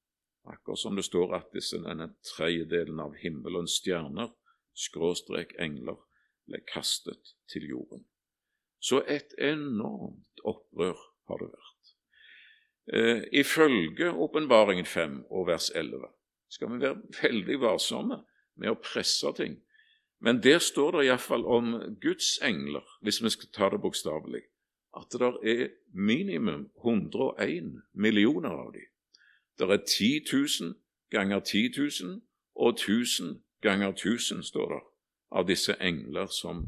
Akkurat 0.49 0.79
som 0.79 0.97
det 0.97 1.05
står 1.09 1.35
at 1.37 1.51
disse, 1.53 1.81
denne 1.83 2.13
tredjedelen 2.25 3.03
av 3.03 3.19
himmelens 3.21 3.77
stjerner, 3.83 4.31
skråstrek 4.79 5.57
engler, 5.61 5.99
ble 6.49 6.63
kastet 6.71 7.35
til 7.51 7.67
jorden. 7.69 8.07
Så 8.81 9.03
et 9.09 9.35
enormt 9.39 10.43
opprør 10.45 10.99
har 11.29 11.43
det 11.43 11.49
vært. 11.51 11.95
Eh, 12.93 13.23
ifølge 13.41 14.13
Åpenbaringen 14.13 14.87
5 14.87 15.25
og 15.31 15.47
vers 15.47 15.71
11 15.75 16.07
skal 16.51 16.71
vi 16.73 16.81
være 16.81 17.03
veldig 17.23 17.61
varsomme 17.61 18.23
med 18.57 18.71
å 18.71 18.79
presse 18.81 19.33
ting. 19.37 19.59
Men 20.21 20.43
der 20.43 20.59
står 20.59 20.97
det 20.97 21.05
iallfall 21.07 21.45
om 21.47 21.75
Guds 22.03 22.39
engler, 22.43 22.87
hvis 23.03 23.23
vi 23.23 23.31
skal 23.31 23.51
ta 23.55 23.69
det 23.71 23.81
bokstavelig, 23.83 24.43
at 24.97 25.13
det 25.13 25.29
er 25.45 25.69
minimum 25.93 26.71
101 26.85 27.83
millioner 27.93 28.51
av 28.51 28.73
dem. 28.73 28.89
Det 29.59 29.71
er 29.71 29.85
10 29.85 30.25
000 30.33 30.75
ganger 31.11 31.41
10 31.41 31.71
000 32.03 32.21
og 32.55 32.69
1000 32.75 33.43
ganger 33.63 33.89
1000, 33.89 34.43
står 34.43 34.75
det, 34.75 34.83
av 35.31 35.47
disse 35.47 35.75
engler 35.81 36.27
som 36.27 36.65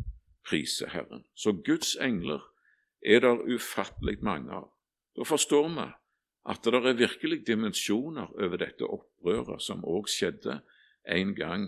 priser 0.47 0.91
Herren. 0.93 1.25
Så 1.35 1.53
Guds 1.65 1.97
engler 2.01 2.43
er 3.05 3.21
det 3.25 3.55
ufattelig 3.55 4.19
mange 4.23 4.53
av. 4.53 4.71
Da 5.17 5.27
forstår 5.27 5.69
vi 5.69 5.89
at 6.51 6.65
det 6.65 6.75
er 6.81 6.97
virkelig 6.97 7.43
dimensjoner 7.47 8.31
over 8.33 8.61
dette 8.61 8.87
opprøret 8.89 9.63
som 9.63 9.85
òg 9.85 10.09
skjedde 10.09 10.61
en 11.09 11.35
gang 11.37 11.67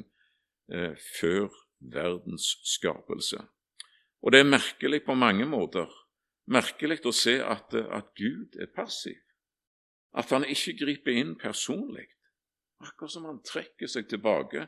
eh, 0.72 0.96
før 1.20 1.50
verdens 1.92 2.54
skapelse. 2.64 3.42
Og 4.22 4.32
det 4.32 4.40
er 4.40 4.48
merkelig 4.48 5.02
på 5.04 5.14
mange 5.18 5.46
måter. 5.46 5.90
Merkelig 6.46 7.02
å 7.06 7.14
se 7.14 7.38
at, 7.42 7.74
at 7.74 8.14
Gud 8.18 8.56
er 8.60 8.70
passiv. 8.74 9.18
At 10.14 10.30
han 10.34 10.44
ikke 10.44 10.76
griper 10.78 11.16
inn 11.16 11.36
personlig, 11.40 12.06
akkurat 12.82 13.14
som 13.14 13.26
han 13.28 13.40
trekker 13.46 13.88
seg 13.88 14.08
tilbake. 14.10 14.66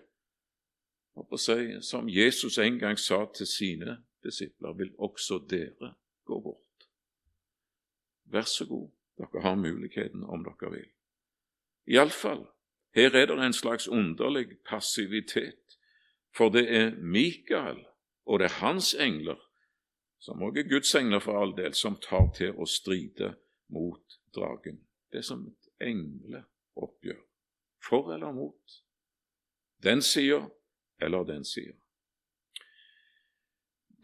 Som 1.80 2.08
Jesus 2.08 2.58
en 2.58 2.78
gang 2.78 2.98
sa 2.98 3.26
til 3.36 3.46
sine 3.46 3.98
disipler, 4.24 4.72
vil 4.72 4.90
også 4.98 5.38
dere 5.50 5.94
gå 6.24 6.40
bort. 6.40 6.88
Vær 8.24 8.42
så 8.42 8.66
god, 8.66 8.90
dere 9.18 9.42
har 9.42 9.54
muligheten 9.54 10.24
om 10.24 10.44
dere 10.44 10.70
vil. 10.70 10.90
Iallfall, 11.86 12.46
her 12.94 13.14
er 13.14 13.26
det 13.26 13.38
en 13.38 13.52
slags 13.52 13.88
underlig 13.88 14.58
passivitet, 14.68 15.78
for 16.36 16.48
det 16.48 16.76
er 16.76 16.96
Mikael 16.96 17.84
og 18.26 18.38
det 18.38 18.44
er 18.44 18.60
hans 18.64 18.94
engler, 18.94 19.38
som 20.18 20.42
også 20.42 20.58
er 20.58 20.68
Guds 20.68 20.94
engler 20.94 21.20
for 21.20 21.40
all 21.40 21.52
del, 21.56 21.74
som 21.74 21.98
tar 22.00 22.30
til 22.36 22.56
å 22.56 22.66
stride 22.66 23.34
mot 23.68 24.18
dragen. 24.34 24.80
Det 25.12 25.20
er 25.20 25.26
som 25.28 25.44
et 25.46 25.88
engleoppgjør. 25.88 27.20
For 27.84 28.14
eller 28.14 28.32
mot. 28.32 28.78
Den 29.84 30.00
sida 30.02 30.46
eller 31.00 31.24
den 31.24 31.44
sida. 31.44 31.74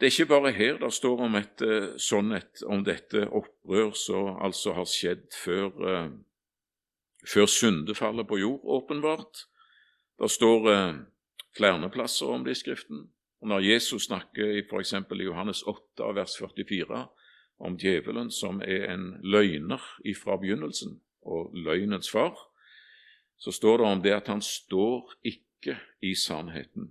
Det 0.00 0.06
er 0.06 0.14
ikke 0.14 0.32
bare 0.32 0.52
her 0.56 0.78
det 0.80 0.92
står 0.96 1.20
om, 1.26 1.34
et, 1.36 1.60
eh, 1.60 1.90
sånn 2.00 2.32
et, 2.32 2.62
om 2.64 2.80
dette 2.84 3.26
opprør 3.28 3.90
som 3.92 4.38
altså 4.40 4.72
har 4.72 4.88
skjedd 4.88 5.26
før, 5.36 5.66
uh, 5.84 6.08
før 7.28 7.46
syndefallet 7.46 8.28
på 8.28 8.38
jord, 8.40 8.64
åpenbart. 8.64 9.42
Det 10.16 10.30
står 10.32 10.68
uh, 10.70 11.02
flere 11.56 11.90
plasser 11.92 12.32
om 12.32 12.46
det 12.46 12.56
i 12.56 12.60
Skriften. 12.62 13.10
Og 13.40 13.48
Når 13.48 13.60
Jesus 13.60 14.08
snakker 14.08 14.56
f.eks. 14.64 14.94
i 14.94 15.24
Johannes 15.28 15.62
8, 15.68 16.08
vers 16.16 16.38
44, 16.38 17.04
om 17.60 17.76
djevelen 17.76 18.30
som 18.32 18.62
er 18.64 18.88
en 18.94 19.20
løgner 19.20 19.84
ifra 20.04 20.38
begynnelsen 20.40 20.96
og 21.22 21.52
løgnens 21.52 22.08
far, 22.10 22.36
så 23.36 23.52
står 23.52 23.78
det 23.78 23.86
om 23.86 24.02
det 24.02 24.16
at 24.16 24.28
han 24.32 24.40
står 24.40 25.12
ikke 25.24 25.49
i 26.00 26.14
sannheten. 26.14 26.90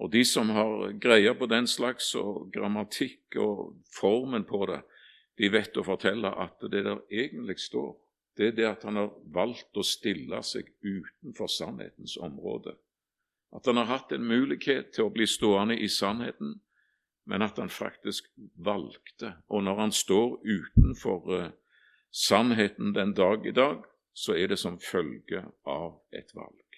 Og 0.00 0.12
de 0.12 0.24
som 0.24 0.48
har 0.56 0.92
greie 1.00 1.32
på 1.36 1.46
den 1.50 1.66
slags 1.68 2.14
og 2.16 2.48
grammatikk 2.54 3.36
og 3.36 3.74
formen 3.92 4.46
på 4.48 4.64
det, 4.70 4.80
de 5.40 5.50
vet 5.52 5.76
å 5.76 5.84
fortelle 5.84 6.30
at 6.40 6.60
det 6.72 6.84
der 6.86 7.02
egentlig 7.10 7.58
står, 7.60 7.92
det 8.36 8.46
er 8.46 8.56
det 8.56 8.68
at 8.68 8.84
han 8.88 8.96
har 8.96 9.10
valgt 9.34 9.76
å 9.76 9.84
stille 9.84 10.40
seg 10.46 10.68
utenfor 10.80 11.50
sannhetens 11.52 12.16
område. 12.16 12.76
At 13.52 13.66
han 13.66 13.80
har 13.80 13.90
hatt 13.90 14.12
en 14.12 14.24
mulighet 14.24 14.92
til 14.94 15.08
å 15.08 15.12
bli 15.12 15.26
stående 15.28 15.76
i 15.76 15.88
sannheten, 15.90 16.60
men 17.28 17.42
at 17.42 17.58
han 17.60 17.68
faktisk 17.68 18.30
valgte. 18.56 19.34
Og 19.50 19.64
når 19.66 19.82
han 19.84 19.92
står 19.92 20.38
utenfor 20.46 21.28
uh, 21.34 21.50
sannheten 22.10 22.94
den 22.94 23.12
dag 23.14 23.46
i 23.46 23.52
dag, 23.52 23.84
så 24.14 24.36
er 24.38 24.52
det 24.52 24.58
som 24.58 24.80
følge 24.80 25.44
av 25.66 26.00
et 26.12 26.32
valg. 26.34 26.69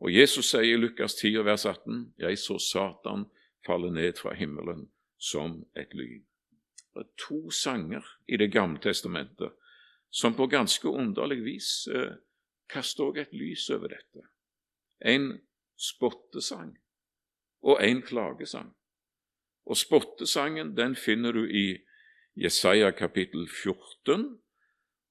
Og 0.00 0.12
Jesus 0.12 0.50
sier 0.50 0.76
i 0.76 0.76
Lukas 0.76 1.14
10, 1.14 1.44
vers 1.44 1.66
18, 1.66 2.14
'Jeg 2.18 2.38
så 2.38 2.58
Satan 2.58 3.24
falle 3.66 3.90
ned 3.90 4.12
fra 4.16 4.34
himmelen 4.34 4.90
som 5.18 5.64
et 5.76 5.94
lyn'. 5.94 6.26
Det 6.94 7.00
er 7.04 7.12
to 7.18 7.50
sanger 7.50 8.04
i 8.28 8.36
Det 8.36 8.52
gamle 8.52 8.78
testamentet 8.78 9.52
som 10.10 10.34
på 10.34 10.46
ganske 10.46 10.88
underlig 10.88 11.44
vis 11.44 11.88
eh, 11.92 12.16
kaster 12.68 13.04
også 13.04 13.20
et 13.20 13.32
lys 13.32 13.70
over 13.70 13.88
dette. 13.88 14.22
En 15.04 15.40
spottesang 15.76 16.78
og 17.62 17.84
en 17.84 18.02
klagesang. 18.02 18.74
Og 19.66 19.76
spottesangen 19.76 20.76
den 20.76 20.96
finner 20.96 21.32
du 21.32 21.44
i 21.44 21.78
Jesaja 22.36 22.90
kapittel 22.90 23.48
14, 23.48 24.38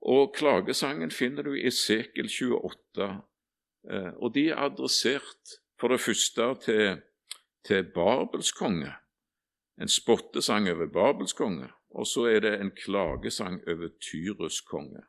og 0.02 0.36
klagesangen 0.36 1.12
finner 1.12 1.44
du 1.44 1.54
i 1.54 1.66
Esekel 1.68 2.30
28. 2.30 3.22
Eh, 3.92 4.14
og 4.18 4.34
de 4.36 4.50
er 4.50 4.62
adressert 4.66 5.58
for 5.80 5.94
det 5.94 6.02
første 6.02 6.48
til, 6.66 7.02
til 7.66 7.90
Babels 7.94 8.52
konge, 8.56 8.94
en 9.82 9.92
spottesang 9.92 10.70
over 10.72 10.88
Babels 10.88 11.34
konge, 11.34 11.70
og 11.90 12.08
så 12.08 12.28
er 12.32 12.40
det 12.46 12.56
en 12.60 12.72
klagesang 12.72 13.62
over 13.68 13.92
Tyrus 14.02 14.62
konge. 14.62 15.04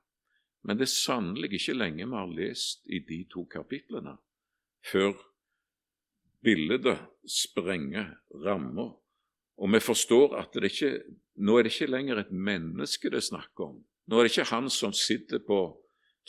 Men 0.67 0.79
det 0.79 0.89
er 0.89 0.95
sannelig 0.95 1.53
ikke 1.55 1.79
lenge 1.79 2.07
vi 2.07 2.19
har 2.19 2.31
lest 2.35 2.87
i 2.91 2.99
de 2.99 3.25
to 3.31 3.45
kapitlene 3.51 4.17
før 4.87 5.15
bildet 6.47 7.01
sprenger 7.27 8.13
rammer, 8.45 8.93
og 9.57 9.73
vi 9.73 9.81
forstår 9.81 10.37
at 10.39 10.55
det 10.55 10.71
ikke, 10.71 10.93
nå 11.43 11.57
er 11.57 11.67
det 11.67 11.73
ikke 11.73 11.91
lenger 11.91 12.21
et 12.21 12.31
menneske 12.31 13.11
det 13.11 13.23
er 13.23 13.31
snakk 13.31 13.63
om. 13.63 13.81
Nå 14.07 14.19
er 14.19 14.27
det 14.27 14.35
ikke 14.35 14.51
han 14.53 14.69
som 14.71 14.93
sitter 14.95 15.43
på 15.43 15.61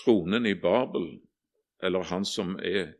tronen 0.02 0.46
i 0.50 0.56
Babel, 0.58 1.20
eller 1.84 2.04
han 2.04 2.26
som 2.26 2.56
er 2.60 2.94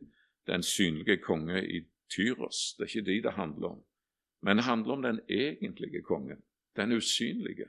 den 0.46 0.62
synlige 0.62 1.16
konge 1.16 1.62
i 1.66 1.80
Tyros. 2.10 2.74
Det 2.78 2.84
er 2.84 2.88
ikke 2.88 3.10
de 3.10 3.22
det 3.22 3.32
handler 3.32 3.68
om. 3.68 3.82
Men 4.42 4.56
det 4.56 4.64
handler 4.64 4.92
om 4.92 5.02
den 5.02 5.20
egentlige 5.28 6.02
kongen, 6.02 6.42
den 6.76 6.92
usynlige. 6.92 7.66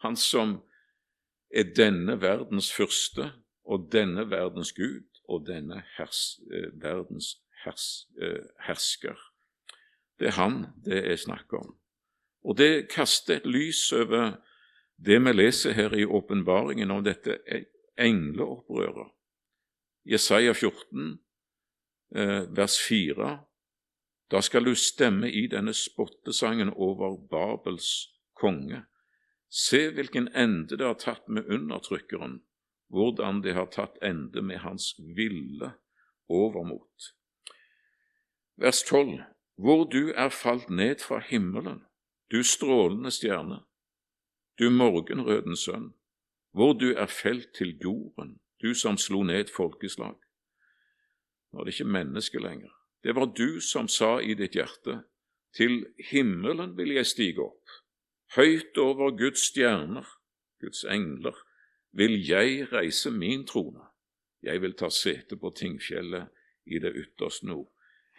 Han 0.00 0.16
som 0.16 0.62
er 1.54 1.72
denne 1.76 2.20
verdens 2.20 2.72
første 2.72 3.32
og 3.64 3.88
denne 3.92 4.30
verdens 4.30 4.72
gud 4.72 5.08
og 5.28 5.46
denne 5.46 5.82
hers, 5.96 6.40
eh, 6.52 6.82
verdens 6.82 7.36
hers, 7.64 8.08
eh, 8.20 8.44
hersker. 8.66 9.18
Det 10.18 10.26
er 10.26 10.32
han 10.42 10.66
det 10.84 11.10
er 11.10 11.16
snakk 11.16 11.52
om. 11.52 11.76
Og 12.44 12.58
det 12.58 12.88
kaster 12.90 13.36
et 13.36 13.46
lys 13.46 13.92
over 13.92 14.36
det 14.96 15.18
vi 15.24 15.32
leser 15.32 15.72
her 15.72 15.94
i 15.94 16.04
åpenbaringen 16.04 16.90
om 16.90 17.04
dette 17.04 17.38
engleopprøret. 17.98 19.10
Jesaja 20.04 20.54
14, 20.54 21.18
eh, 22.14 22.56
vers 22.56 22.78
4. 22.88 23.38
Da 24.30 24.40
skal 24.40 24.64
du 24.64 24.74
stemme 24.74 25.30
i 25.30 25.46
denne 25.46 25.74
spottesangen 25.74 26.70
over 26.70 27.16
Babels 27.30 28.08
konge. 28.34 28.84
Se 29.50 29.90
hvilken 29.90 30.28
ende 30.34 30.76
det 30.76 30.86
har 30.86 30.94
tatt 30.94 31.28
med 31.28 31.44
undertrykkeren, 31.44 32.40
hvordan 32.88 33.42
det 33.42 33.54
har 33.54 33.66
tatt 33.66 33.98
ende 34.02 34.42
med 34.42 34.58
hans 34.64 34.94
ville 35.16 35.72
overmot. 36.28 37.12
Vers 38.56 38.82
12. 38.82 39.20
Hvor 39.56 39.84
du 39.84 40.12
er 40.16 40.28
falt 40.28 40.70
ned 40.70 40.98
fra 40.98 41.20
himmelen, 41.20 41.84
du 42.30 42.42
strålende 42.42 43.10
stjerne, 43.10 43.60
du 44.58 44.70
morgenrødens 44.70 45.68
sønn, 45.68 45.92
hvor 46.50 46.72
du 46.72 46.94
er 46.94 47.06
felt 47.06 47.52
til 47.54 47.76
jorden, 47.84 48.40
du 48.62 48.74
som 48.74 48.98
slo 48.98 49.22
ned 49.26 49.50
folkeslag. 49.50 50.16
Nå 51.52 51.60
er 51.60 51.68
det 51.68 51.74
ikke 51.74 51.92
menneske 51.92 52.40
lenger. 52.40 52.72
Det 53.04 53.14
var 53.14 53.32
du 53.36 53.60
som 53.60 53.88
sa 53.88 54.18
i 54.22 54.34
ditt 54.38 54.54
hjerte, 54.54 55.02
til 55.52 55.86
himmelen 56.10 56.76
vil 56.78 56.94
jeg 56.94 57.06
stige 57.06 57.42
opp, 57.44 57.72
høyt 58.36 58.78
over 58.78 59.12
Guds 59.16 59.42
stjerner, 59.50 60.06
Guds 60.62 60.84
engler, 60.88 61.36
vil 61.92 62.14
jeg 62.24 62.68
reise 62.72 63.10
min 63.10 63.44
trone. 63.46 63.84
Jeg 64.42 64.62
vil 64.62 64.74
ta 64.74 64.88
sete 64.90 65.36
på 65.36 65.52
tingfjellet 65.56 66.30
i 66.66 66.78
det 66.78 66.94
ytterste 66.96 67.46
nord. 67.46 67.68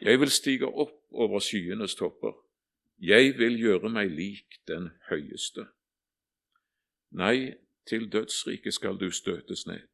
Jeg 0.01 0.19
vil 0.19 0.29
stige 0.29 0.67
opp 0.67 0.99
over 1.11 1.39
skyenes 1.39 1.95
topper. 1.95 2.35
Jeg 2.99 3.37
vil 3.37 3.57
gjøre 3.59 3.89
meg 3.89 4.11
lik 4.11 4.59
den 4.67 4.91
høyeste. 5.09 5.65
Nei, 7.11 7.55
til 7.85 8.07
dødsriket 8.11 8.73
skal 8.73 8.97
du 8.99 9.09
støtes 9.11 9.65
ned, 9.67 9.87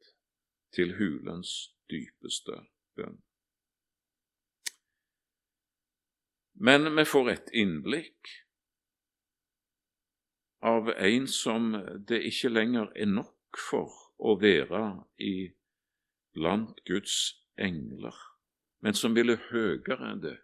til 0.75 0.95
hulens 0.97 1.73
dypeste 1.89 2.62
bønn. 2.95 3.17
Men 6.60 6.91
vi 6.95 7.05
får 7.08 7.29
et 7.32 7.51
innblikk 7.55 8.34
av 10.62 10.89
en 10.91 11.27
som 11.32 11.71
det 12.08 12.19
ikke 12.27 12.51
lenger 12.51 12.91
er 12.95 13.08
nok 13.08 13.62
for 13.69 13.95
å 14.19 14.36
være 14.41 14.84
i 15.23 15.49
blant 16.36 16.84
Guds 16.86 17.15
engler, 17.58 18.15
men 18.84 18.93
som 18.93 19.15
ville 19.15 19.39
høyere 19.49 20.12
enn 20.12 20.23
det. 20.23 20.36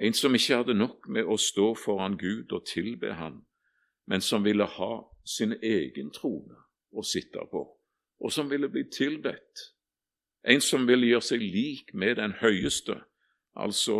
En 0.00 0.14
som 0.14 0.34
ikke 0.34 0.62
hadde 0.62 0.78
nok 0.78 1.10
med 1.10 1.26
å 1.26 1.36
stå 1.36 1.72
foran 1.74 2.16
Gud 2.18 2.54
og 2.56 2.64
tilbe 2.70 3.12
Han, 3.18 3.42
men 4.06 4.22
som 4.22 4.44
ville 4.44 4.64
ha 4.64 4.92
sin 5.26 5.52
egen 5.58 6.10
trone 6.14 6.56
å 6.90 7.02
sitte 7.02 7.42
på, 7.50 7.66
og 8.20 8.32
som 8.32 8.50
ville 8.50 8.68
bli 8.68 8.84
tilbedt. 8.92 9.72
En 10.44 10.60
som 10.60 10.86
ville 10.88 11.08
gjøre 11.10 11.26
seg 11.32 11.42
lik 11.42 11.94
med 11.94 12.16
den 12.16 12.36
høyeste, 12.40 12.96
altså 13.56 13.98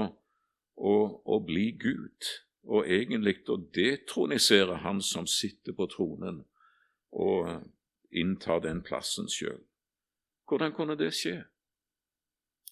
å, 0.76 0.94
å 1.24 1.40
bli 1.44 1.70
Gud, 1.80 2.28
og 2.64 2.88
egentlig 2.88 3.40
å 3.48 3.56
detronisere 3.74 4.80
Han 4.84 5.00
som 5.02 5.26
sitter 5.26 5.76
på 5.76 5.88
tronen, 5.92 6.44
og 7.12 7.64
innta 8.10 8.60
den 8.60 8.82
plassen 8.82 9.28
sjøl. 9.28 9.60
Hvordan 10.48 10.72
kunne 10.72 10.96
det 10.98 11.12
skje? 11.14 11.42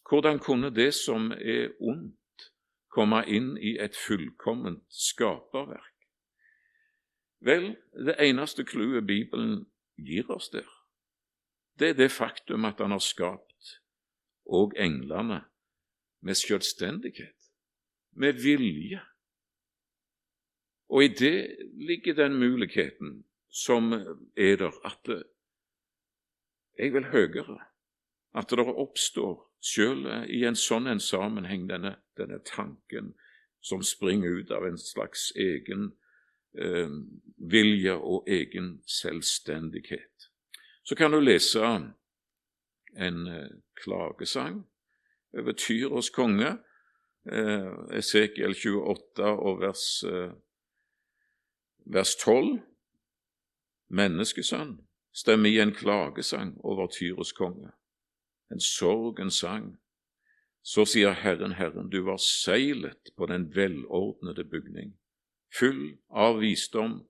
Hvordan 0.09 0.39
kunne 0.39 0.71
det 0.75 0.95
som 0.95 1.33
er 1.33 1.75
ondt, 1.81 2.17
komme 2.89 3.21
inn 3.29 3.57
i 3.61 3.77
et 3.79 3.97
fullkomment 3.97 4.85
skaperverk? 4.89 5.95
Vel, 7.45 7.77
det 7.95 8.17
eneste 8.19 8.65
clouet 8.65 9.07
Bibelen 9.07 9.67
gir 9.97 10.31
oss 10.31 10.49
der, 10.51 10.67
det 11.79 11.89
er 11.89 11.99
det 11.99 12.11
faktum 12.13 12.65
at 12.65 12.81
han 12.83 12.91
har 12.91 13.03
skapt 13.03 13.79
og 14.49 14.73
englene 14.77 15.43
med 16.21 16.35
selvstendighet, 16.35 17.37
med 18.13 18.33
vilje. 18.43 19.01
Og 20.89 21.05
i 21.05 21.09
det 21.09 21.57
ligger 21.75 22.15
den 22.15 22.39
muligheten 22.41 23.25
som 23.49 23.93
er 24.37 24.57
der, 24.57 24.73
at 24.85 25.25
jeg 26.79 26.93
vil 26.93 27.05
høyere, 27.05 27.61
at 28.35 28.51
det 28.51 28.59
oppstår 28.59 29.49
selv 29.61 30.07
i 30.31 30.45
en 30.47 30.57
sånn 30.57 30.87
en 30.87 31.01
sammenheng 31.03 31.67
denne, 31.71 31.97
denne 32.17 32.39
tanken 32.47 33.15
som 33.61 33.83
springer 33.83 34.41
ut 34.41 34.51
av 34.55 34.67
en 34.69 34.79
slags 34.79 35.33
egen 35.37 35.91
eh, 36.55 36.93
vilje 37.37 37.95
og 37.97 38.29
egen 38.31 38.79
selvstendighet. 38.87 40.28
Så 40.89 40.95
kan 40.95 41.11
du 41.11 41.21
lese 41.21 41.61
en 42.97 43.27
eh, 43.27 43.49
klagesang 43.85 44.63
over 45.37 45.53
Tyros 45.53 46.09
konge, 46.11 46.55
eh, 47.33 47.75
Esekiel 47.93 48.55
28 48.57 49.27
og 49.29 49.61
vers, 49.61 49.83
eh, 50.09 50.33
vers 51.93 52.15
12. 52.17 52.63
Menneskesønn, 53.89 54.79
stem 55.13 55.45
i 55.45 55.59
en 55.61 55.75
klagesang 55.77 56.57
over 56.65 56.89
Tyros 56.89 57.35
konge, 57.37 57.75
en 58.49 58.61
sorgens 58.61 59.43
sang. 59.45 59.75
Så 60.65 60.89
sier 60.89 61.13
Herren, 61.13 61.53
Herren, 61.61 61.93
du 61.93 62.01
var 62.09 62.17
seilet 62.17 63.13
på 63.17 63.29
den 63.29 63.51
velordnede 63.53 64.49
bygning 64.49 64.97
full 65.53 65.99
av 66.09 66.41
visdom, 66.41 67.03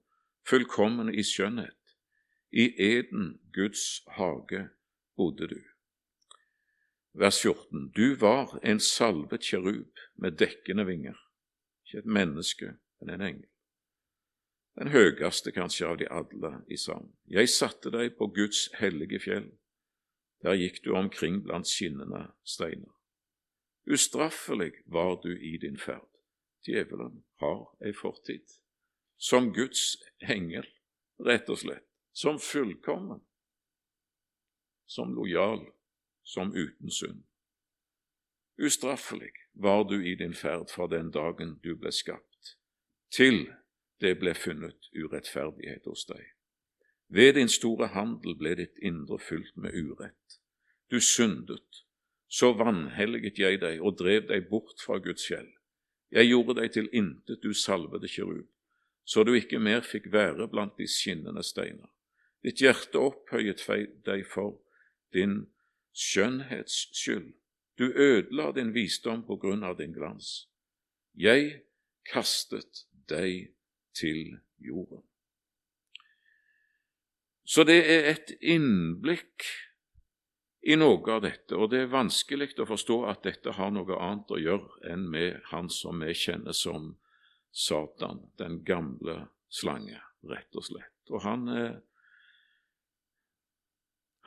fullkommen 0.46 1.14
i 1.14 1.22
skjønnhet. 1.22 1.77
I 2.50 2.74
eden, 2.82 3.40
Guds 3.52 4.02
hage, 4.06 4.68
bodde 5.16 5.48
du. 5.48 5.62
Vers 7.12 7.40
14. 7.42 7.92
Du 7.96 8.14
var 8.14 8.58
en 8.62 8.80
salvet 8.80 9.42
kjerub 9.42 9.98
med 10.14 10.38
dekkende 10.38 10.86
vinger, 10.86 11.16
ikke 11.86 11.98
et 11.98 12.06
menneske, 12.18 12.74
men 13.00 13.14
en 13.14 13.26
engel. 13.26 13.48
Den 14.78 14.92
høyeste 14.94 15.52
kanskje 15.52 15.88
av 15.88 15.98
de 15.98 16.06
alle 16.10 16.52
i 16.70 16.76
sang. 16.78 17.10
Jeg 17.26 17.50
satte 17.50 17.90
deg 17.90 18.14
på 18.18 18.30
Guds 18.30 18.68
hellige 18.78 19.18
fjell. 19.20 19.48
Der 20.46 20.54
gikk 20.54 20.84
du 20.84 20.92
omkring 20.94 21.42
blant 21.42 21.66
skinnende 21.66 22.28
steiner. 22.46 22.94
Ustraffelig 23.90 24.72
var 24.86 25.18
du 25.24 25.32
i 25.34 25.56
din 25.58 25.78
ferd 25.78 26.06
djevelen 26.68 27.24
har 27.40 27.68
ei 27.84 27.92
fortid. 27.92 28.44
Som 29.16 29.52
Guds 29.54 29.96
engel, 30.20 30.66
rett 31.18 31.48
og 31.50 31.58
slett. 31.62 31.87
Som 32.20 32.38
fullkommen. 32.38 33.20
Som 34.86 35.14
lojal. 35.14 35.66
Som 36.22 36.54
uten 36.54 36.90
synd. 36.90 37.22
Ustraffelig 38.56 39.30
var 39.52 39.84
du 39.84 40.06
i 40.06 40.14
din 40.14 40.34
ferd 40.34 40.70
fra 40.70 40.86
den 40.86 41.12
dagen 41.14 41.60
du 41.62 41.76
ble 41.78 41.92
skapt, 41.94 42.56
til 43.14 43.44
det 44.02 44.16
ble 44.18 44.32
funnet 44.34 44.88
urettferdighet 44.98 45.86
hos 45.86 46.02
deg. 46.08 46.24
Ved 47.06 47.36
din 47.38 47.52
store 47.54 47.86
handel 47.94 48.34
ble 48.40 48.56
ditt 48.58 48.82
indre 48.82 49.20
fylt 49.22 49.54
med 49.54 49.78
urett. 49.78 50.40
Du 50.90 50.98
syndet, 50.98 51.84
så 52.26 52.50
vanhelliget 52.58 53.38
jeg 53.38 53.60
deg 53.62 53.78
og 53.78 53.94
drev 54.00 54.26
deg 54.32 54.48
bort 54.50 54.82
fra 54.82 54.98
Guds 55.06 55.28
fjell. 55.30 55.52
Jeg 56.10 56.32
gjorde 56.32 56.58
deg 56.58 56.74
til 56.74 56.90
intet, 56.90 57.38
du 57.46 57.54
salvede 57.54 58.10
kirub, 58.10 58.50
så 59.06 59.22
du 59.22 59.36
ikke 59.38 59.62
mer 59.62 59.86
fikk 59.86 60.10
være 60.12 60.50
blant 60.50 60.74
de 60.82 60.90
skinnende 60.90 61.46
steiner. 61.46 61.86
Ditt 62.44 62.62
hjerte 62.62 63.00
opphøyet 63.02 63.64
deg 64.06 64.24
for 64.26 64.60
din 65.14 65.46
skjønnhets 65.92 66.88
skyld. 66.94 67.32
Du 67.78 67.90
ødela 67.94 68.52
din 68.52 68.74
visdom 68.74 69.24
på 69.26 69.38
grunn 69.38 69.64
av 69.66 69.78
din 69.78 69.94
glans. 69.94 70.48
Jeg 71.14 71.62
kastet 72.10 72.86
deg 73.10 73.52
til 73.94 74.38
jorden. 74.58 75.02
Så 77.48 77.64
det 77.64 77.78
er 77.80 78.10
et 78.12 78.34
innblikk 78.44 79.46
i 80.68 80.76
noe 80.76 81.00
av 81.14 81.22
dette, 81.24 81.56
og 81.56 81.70
det 81.72 81.84
er 81.84 81.92
vanskelig 81.92 82.50
å 82.60 82.66
forstå 82.68 82.98
at 83.08 83.22
dette 83.24 83.54
har 83.56 83.70
noe 83.72 83.96
annet 83.96 84.34
å 84.34 84.40
gjøre 84.42 84.92
enn 84.92 85.06
med 85.08 85.38
han 85.52 85.70
som 85.72 86.02
vi 86.04 86.12
kjenner 86.12 86.52
som 86.52 86.90
Satan, 87.54 88.26
den 88.36 88.60
gamle 88.68 89.30
slange, 89.48 90.02
rett 90.28 90.58
og 90.58 90.66
slett. 90.66 90.98
Og 91.08 91.22
han, 91.24 91.48
eh, 91.48 91.78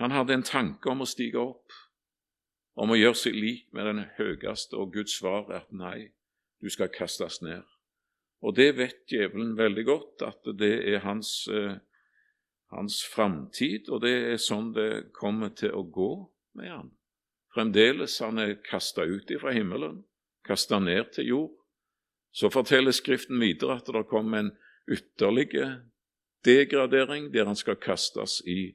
han 0.01 0.13
hadde 0.15 0.35
en 0.35 0.47
tanke 0.47 0.89
om 0.89 1.03
å 1.03 1.09
stige 1.09 1.39
opp, 1.41 1.75
om 2.79 2.93
å 2.93 2.97
gjøre 2.97 3.19
seg 3.19 3.37
lik 3.37 3.67
med 3.75 3.87
den 3.89 4.03
høyeste, 4.17 4.77
og 4.77 4.93
Guds 4.95 5.17
svar 5.19 5.47
er 5.51 5.61
at 5.61 5.71
nei, 5.75 6.11
du 6.61 6.69
skal 6.69 6.91
kastes 6.93 7.41
ned. 7.45 7.63
Og 8.41 8.55
det 8.57 8.71
vet 8.77 9.03
djevelen 9.09 9.53
veldig 9.57 9.85
godt, 9.85 10.23
at 10.25 10.47
det 10.57 10.73
er 10.89 11.03
hans 11.05 11.45
eh, 11.51 11.77
hans 12.71 13.03
framtid, 13.03 13.89
og 13.89 14.01
det 14.05 14.13
er 14.31 14.39
sånn 14.39 14.71
det 14.75 15.11
kommer 15.15 15.51
til 15.55 15.73
å 15.75 15.83
gå 15.83 16.11
med 16.59 16.71
han. 16.71 16.91
Fremdeles 17.51 18.15
han 18.23 18.39
er 18.39 18.59
kasta 18.63 19.03
ut 19.03 19.31
fra 19.41 19.51
himmelen, 19.55 20.01
kasta 20.47 20.79
ned 20.79 21.11
til 21.17 21.31
jord. 21.33 21.57
Så 22.31 22.47
forteller 22.51 22.95
Skriften 22.95 23.41
videre 23.43 23.81
at 23.81 23.89
det 23.91 24.05
kommer 24.07 24.39
en 24.39 24.53
ytterligere 24.87 25.81
degradering, 26.47 27.27
der 27.33 27.49
han 27.49 27.59
skal 27.59 27.75
kastes 27.75 28.39
i 28.47 28.71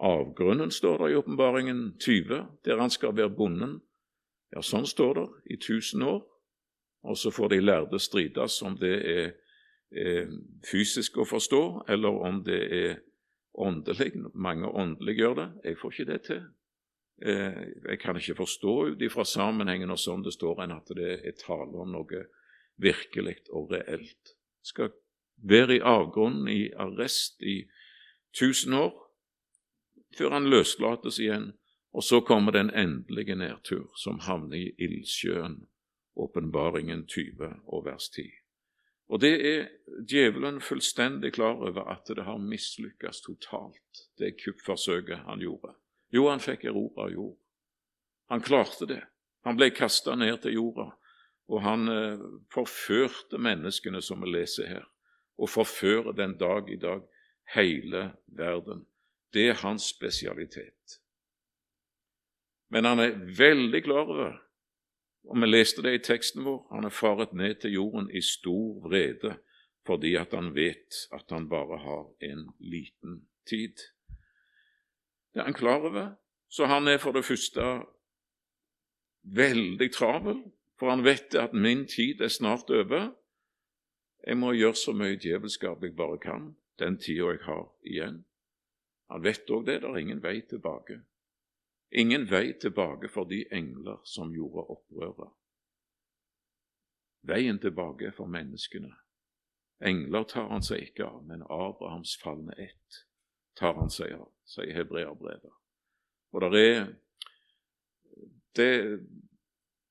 avgrunnen, 0.00 0.70
står 0.70 0.98
det 0.98 1.12
i 1.12 1.16
Åpenbaringen 1.20 1.96
20, 2.00 2.46
der 2.64 2.80
han 2.80 2.90
skal 2.90 3.16
være 3.16 3.30
bonden. 3.36 3.80
Ja, 4.50 4.62
sånn 4.64 4.88
står 4.88 5.14
det 5.18 5.26
i 5.54 5.58
tusen 5.60 6.02
år. 6.02 6.24
Og 7.04 7.16
så 7.16 7.30
får 7.32 7.52
de 7.52 7.60
lærde 7.60 8.00
strides 8.00 8.58
om 8.62 8.76
det 8.80 8.96
er, 9.08 9.30
er 9.92 10.32
fysisk 10.68 11.20
å 11.20 11.28
forstå, 11.28 11.62
eller 11.88 12.24
om 12.28 12.42
det 12.44 12.60
er 12.76 12.98
åndelig. 13.54 14.12
Mange 14.34 14.68
åndelig 14.68 15.16
gjør 15.18 15.36
det. 15.38 15.48
Jeg 15.64 15.78
får 15.80 15.94
ikke 15.94 16.10
det 16.12 16.20
til. 16.28 16.42
Eh, 17.22 17.62
jeg 17.88 18.00
kan 18.00 18.16
ikke 18.16 18.38
forstå 18.40 18.74
ut 18.92 19.02
ifra 19.04 19.24
sammenhengen 19.28 19.92
og 19.92 20.00
sånn 20.00 20.24
det 20.24 20.32
står 20.32 20.62
enn 20.64 20.72
at 20.72 20.92
det 20.96 21.18
er 21.20 21.36
tale 21.36 21.82
om 21.82 21.92
noe 21.92 22.24
virkelig 22.80 23.42
og 23.52 23.72
reelt. 23.74 24.36
Skal 24.64 24.92
være 25.36 25.76
i 25.76 25.84
avgrunnen, 25.84 26.48
i 26.48 26.70
arrest, 26.76 27.40
i 27.40 27.62
tusen 28.36 28.76
år, 28.76 28.92
før 30.16 30.36
han 30.36 30.50
løslates 30.50 31.18
igjen. 31.18 31.52
Og 31.92 32.04
så 32.06 32.20
kommer 32.22 32.54
den 32.54 32.70
endelige 32.70 33.34
nedtur, 33.34 33.88
som 33.98 34.20
havner 34.22 34.56
i 34.56 34.74
ildsjøen, 34.78 35.64
åpenbaringen 36.14 37.06
20 37.06 37.48
og 37.66 37.84
vers 37.88 38.06
10. 38.14 38.28
Og 39.10 39.20
det 39.20 39.32
er 39.42 39.64
djevelen 40.06 40.60
fullstendig 40.62 41.32
klar 41.34 41.58
over 41.58 41.88
at 41.90 42.06
det 42.06 42.24
har 42.24 42.38
mislykkes 42.38 43.24
totalt, 43.26 44.04
det 44.18 44.36
kuppforsøket 44.38 45.24
han 45.26 45.42
gjorde. 45.42 45.74
Jo, 46.14 46.28
han 46.30 46.42
fikk 46.42 46.68
erobra 46.70 47.08
jord. 47.10 47.34
Han 48.30 48.42
klarte 48.42 48.86
det. 48.86 49.02
Han 49.42 49.58
ble 49.58 49.70
kasta 49.74 50.14
ned 50.14 50.42
til 50.44 50.54
jorda, 50.60 50.90
og 51.50 51.62
han 51.64 51.90
eh, 51.90 52.22
forførte 52.54 53.40
menneskene, 53.40 54.02
som 54.02 54.22
vi 54.22 54.30
leser 54.30 54.68
her, 54.70 54.86
og 55.40 55.50
forfører 55.50 56.14
den 56.14 56.36
dag 56.38 56.70
i 56.70 56.78
dag 56.78 57.02
hele 57.56 58.10
verden. 58.26 58.84
Det 59.32 59.48
er 59.48 59.60
hans 59.62 59.82
spesialitet. 59.82 61.00
Men 62.70 62.84
han 62.84 63.02
er 63.02 63.18
veldig 63.38 63.82
klar 63.84 64.06
over 64.06 64.38
og 65.24 65.40
Vi 65.40 65.46
leste 65.46 65.82
det 65.82 65.92
i 65.94 66.02
teksten 66.02 66.44
vår. 66.44 66.66
Han 66.70 66.84
er 66.84 66.94
faret 66.94 67.32
ned 67.32 67.60
til 67.60 67.74
jorden 67.76 68.10
i 68.10 68.22
stor 68.24 68.80
vrede 68.88 69.36
fordi 69.86 70.14
at 70.14 70.34
han 70.36 70.54
vet 70.54 71.08
at 71.12 71.24
han 71.30 71.48
bare 71.48 71.78
har 71.78 72.04
en 72.20 72.50
liten 72.58 73.28
tid. 73.48 73.76
Det 75.32 75.40
er 75.40 75.44
han 75.44 75.54
klar 75.54 75.80
over, 75.80 76.14
så 76.48 76.66
han 76.66 76.88
er 76.88 76.98
for 76.98 77.12
det 77.12 77.24
første 77.24 77.62
veldig 79.22 79.92
travel, 79.92 80.42
for 80.78 80.90
han 80.90 81.04
vet 81.04 81.34
at 81.34 81.52
min 81.52 81.86
tid 81.86 82.20
er 82.20 82.28
snart 82.28 82.70
over. 82.70 83.12
Jeg 84.26 84.36
må 84.36 84.52
gjøre 84.52 84.76
så 84.76 84.92
mye 84.92 85.16
djevelskap 85.16 85.82
jeg 85.82 85.96
bare 85.96 86.18
kan 86.18 86.54
den 86.78 86.98
tida 86.98 87.32
jeg 87.32 87.42
har 87.48 87.66
igjen. 87.82 88.24
Han 89.10 89.22
vet 89.24 89.50
òg 89.50 89.66
det, 89.66 89.80
det 89.82 89.90
er 89.90 89.98
ingen 89.98 90.22
vei 90.22 90.40
tilbake. 90.46 91.00
Ingen 91.90 92.28
vei 92.30 92.52
tilbake 92.62 93.10
for 93.10 93.26
de 93.26 93.42
engler 93.52 93.98
som 94.06 94.30
gjorde 94.34 94.68
opprøret. 94.70 95.32
Veien 97.26 97.58
tilbake 97.60 98.06
er 98.06 98.14
for 98.16 98.30
menneskene. 98.30 98.92
Engler 99.80 100.24
tar 100.28 100.48
han 100.52 100.62
seg 100.62 100.90
ikke 100.90 101.08
av, 101.08 101.24
men 101.26 101.42
Abrahams 101.42 102.14
falne 102.22 102.54
ett 102.60 103.04
tar 103.58 103.74
han 103.76 103.90
seg 103.92 104.14
av, 104.14 104.28
sier 104.48 104.72
hebreerbrevet. 104.76 105.56
Og 106.32 106.52
det 106.52 106.66
er 106.66 106.92
Det 108.56 109.06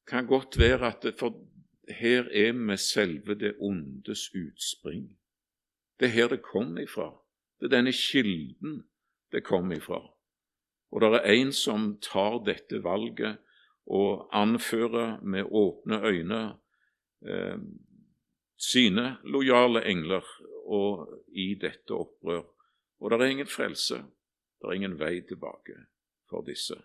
kan 0.08 0.25
godt 0.27 0.60
være 0.60 0.88
at 0.88 1.03
det, 1.03 1.13
for 1.19 1.47
her 1.88 2.27
er 2.27 2.51
vi 2.51 2.77
selve 2.77 3.36
det 3.39 3.55
ondes 3.60 4.36
utspring. 4.36 5.17
Det 5.99 6.08
er 6.08 6.12
her 6.12 6.27
det 6.27 6.41
kom 6.41 6.77
ifra. 6.77 7.13
Det 7.60 7.65
er 7.65 7.77
denne 7.77 7.93
kilden 7.95 8.84
det 9.32 9.44
kom 9.46 9.72
ifra. 9.72 10.02
Og 10.92 11.02
det 11.02 11.20
er 11.20 11.36
en 11.36 11.52
som 11.54 11.92
tar 12.02 12.39
dette 12.46 12.82
valget 12.84 13.38
og 13.89 14.30
anfører 14.34 15.20
med 15.22 15.50
åpne 15.52 16.02
øyne 16.06 16.42
eh, 17.26 17.58
sine 18.58 19.18
lojale 19.24 19.86
engler 19.86 20.26
og 20.65 21.10
i 21.28 21.54
dette 21.62 21.94
opprør. 21.94 22.44
Og 23.00 23.12
det 23.12 23.22
er 23.22 23.32
ingen 23.32 23.48
frelse, 23.48 24.04
det 24.60 24.68
er 24.68 24.78
ingen 24.78 25.00
vei 25.00 25.22
tilbake 25.22 25.78
for 26.30 26.46
disse. 26.46 26.76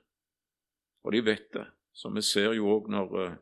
Og 1.04 1.12
de 1.12 1.24
vet 1.24 1.52
det. 1.52 1.66
Så 1.92 2.10
vi 2.10 2.22
ser 2.22 2.54
jo 2.56 2.68
òg 2.74 2.88
når, 2.90 3.18
eh, 3.24 3.36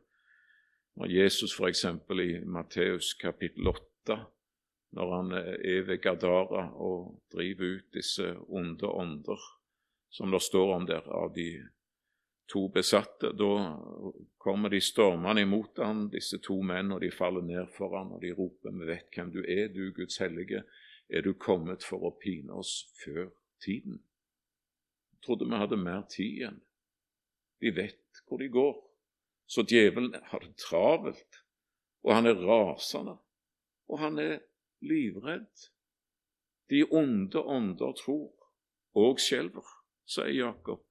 når 0.97 1.11
Jesus 1.11 1.55
f.eks. 1.59 1.85
i 1.85 2.45
Matteus 2.45 3.15
kapittel 3.15 3.69
8, 3.69 4.19
når 4.93 5.15
han 5.17 5.33
er 5.37 5.83
ved 5.89 6.01
Gadara 6.05 6.67
og 6.77 7.23
driver 7.33 7.79
ut 7.79 7.95
disse 7.97 8.35
onde 8.49 8.89
ånder 8.89 9.41
som 10.13 10.31
det 10.31 10.43
står 10.45 10.75
om 10.75 10.87
der, 10.87 11.09
av 11.09 11.33
de 11.33 11.65
to 12.53 12.69
besatte. 12.69 13.33
Da 13.33 13.81
kommer 14.37 14.69
de 14.69 14.81
stormende 14.81 15.41
imot 15.43 15.79
ham, 15.79 16.11
disse 16.13 16.37
to 16.45 16.59
menn, 16.63 16.93
og 16.93 17.01
de 17.01 17.09
faller 17.11 17.45
ned 17.47 17.71
for 17.73 17.97
ham, 17.97 18.13
og 18.13 18.21
de 18.21 18.35
roper, 18.37 18.71
'Vi 18.71 18.87
vet 18.87 19.09
hvem 19.17 19.33
du 19.33 19.41
er, 19.41 19.69
du 19.69 19.93
Guds 19.97 20.19
hellige. 20.19 20.63
Er 21.09 21.23
du 21.23 21.33
kommet 21.33 21.85
for 21.85 22.05
å 22.05 22.19
pine 22.21 22.53
oss 22.53 22.93
før 23.05 23.31
tiden?' 23.65 24.03
Jeg 25.13 25.25
trodde 25.25 25.49
vi 25.49 25.57
hadde 25.57 25.77
mer 25.77 26.03
tid 26.03 26.33
igjen. 26.37 26.61
De 27.61 27.71
vet 27.71 28.23
hvor 28.29 28.39
de 28.39 28.49
går. 28.49 28.77
Så 29.47 29.63
djevelen 29.63 30.15
har 30.23 30.39
det 30.39 30.57
travelt, 30.57 31.41
og 32.05 32.15
han 32.15 32.27
er 32.27 32.35
rasende, 32.35 33.17
og 33.89 33.99
han 33.99 34.19
er 34.19 34.41
livredd. 34.83 35.71
De 36.71 36.85
onde 36.91 37.43
ånder 37.43 37.93
tror 37.93 38.33
og 38.95 39.21
skjelver 39.21 39.69
sier 40.09 40.35
Jakob 40.37 40.83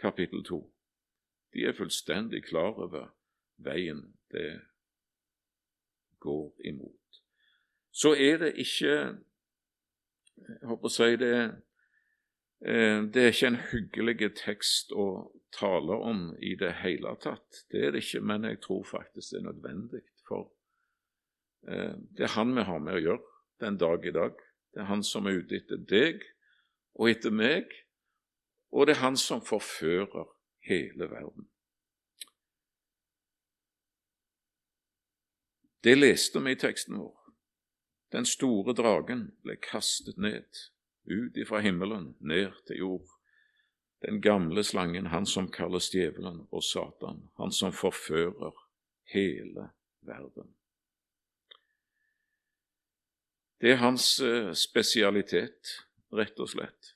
kapittel 0.00 0.44
2. 0.44 0.60
De 1.54 1.66
er 1.68 1.76
fullstendig 1.76 2.44
klar 2.48 2.74
over 2.86 3.12
veien 3.62 4.02
det 4.34 4.60
går 6.20 6.50
imot. 6.66 7.20
Så 7.92 8.14
er 8.14 8.38
det 8.42 8.56
ikke 8.58 8.96
Jeg 10.34 10.66
håper 10.66 10.90
å 10.90 10.90
si 10.90 11.14
det 11.14 11.36
eh, 12.66 13.00
Det 13.06 13.22
er 13.22 13.30
ikke 13.30 13.50
en 13.52 13.60
hyggelig 13.70 14.32
tekst 14.40 14.90
å 14.92 15.30
tale 15.54 15.94
om 15.94 16.32
i 16.42 16.56
det 16.58 16.72
hele 16.80 17.14
tatt. 17.22 17.62
Det 17.70 17.84
er 17.86 17.94
det 17.94 18.02
ikke, 18.02 18.20
men 18.26 18.48
jeg 18.48 18.58
tror 18.64 18.82
faktisk 18.82 19.30
det 19.30 19.38
er 19.38 19.46
nødvendig. 19.46 20.02
For 20.26 20.48
Eh, 21.68 21.94
det 22.16 22.24
er 22.24 22.36
han 22.36 22.52
vi 22.56 22.64
har 22.68 22.80
med 22.82 22.98
å 22.98 23.02
gjøre 23.02 23.33
den 23.64 23.80
dag 23.80 24.06
i 24.06 24.12
dag. 24.12 24.36
Det 24.74 24.82
er 24.84 24.90
han 24.90 25.02
som 25.06 25.26
er 25.26 25.40
ute 25.40 25.58
etter 25.58 25.80
deg 25.88 26.22
og 26.94 27.10
etter 27.10 27.34
meg, 27.34 27.72
og 28.74 28.86
det 28.86 28.96
er 28.96 29.04
han 29.04 29.18
som 29.18 29.42
forfører 29.44 30.28
hele 30.68 31.08
verden. 31.10 31.48
Det 35.84 35.98
leste 35.98 36.40
vi 36.40 36.54
i 36.54 36.58
teksten 36.58 36.96
vår. 36.96 37.16
Den 38.14 38.24
store 38.24 38.72
dragen 38.78 39.26
ble 39.44 39.58
kastet 39.60 40.16
ned, 40.16 40.46
ut 41.04 41.36
ifra 41.36 41.60
himmelen, 41.64 42.14
ned 42.20 42.54
til 42.68 42.80
jord. 42.80 43.10
Den 44.04 44.20
gamle 44.24 44.64
slangen, 44.64 45.10
han 45.12 45.26
som 45.26 45.50
kalles 45.52 45.90
djevelen 45.92 46.44
og 46.50 46.64
Satan, 46.64 47.26
han 47.40 47.52
som 47.52 47.72
forfører 47.72 48.56
hele 49.12 49.70
verden. 50.04 50.54
Det 53.60 53.72
er 53.72 53.82
hans 53.82 54.18
eh, 54.20 54.52
spesialitet, 54.58 55.78
rett 56.14 56.38
og 56.42 56.50
slett. 56.50 56.94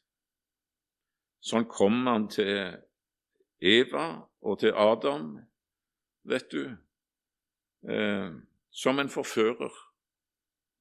Sånn 1.44 1.68
kom 1.70 2.02
han 2.08 2.26
til 2.32 2.76
Eva 3.58 4.08
og 4.42 4.60
til 4.62 4.74
Adam, 4.74 5.36
vet 6.28 6.50
du, 6.52 6.64
eh, 7.88 8.30
som 8.70 8.98
en 8.98 9.10
forfører, 9.10 9.74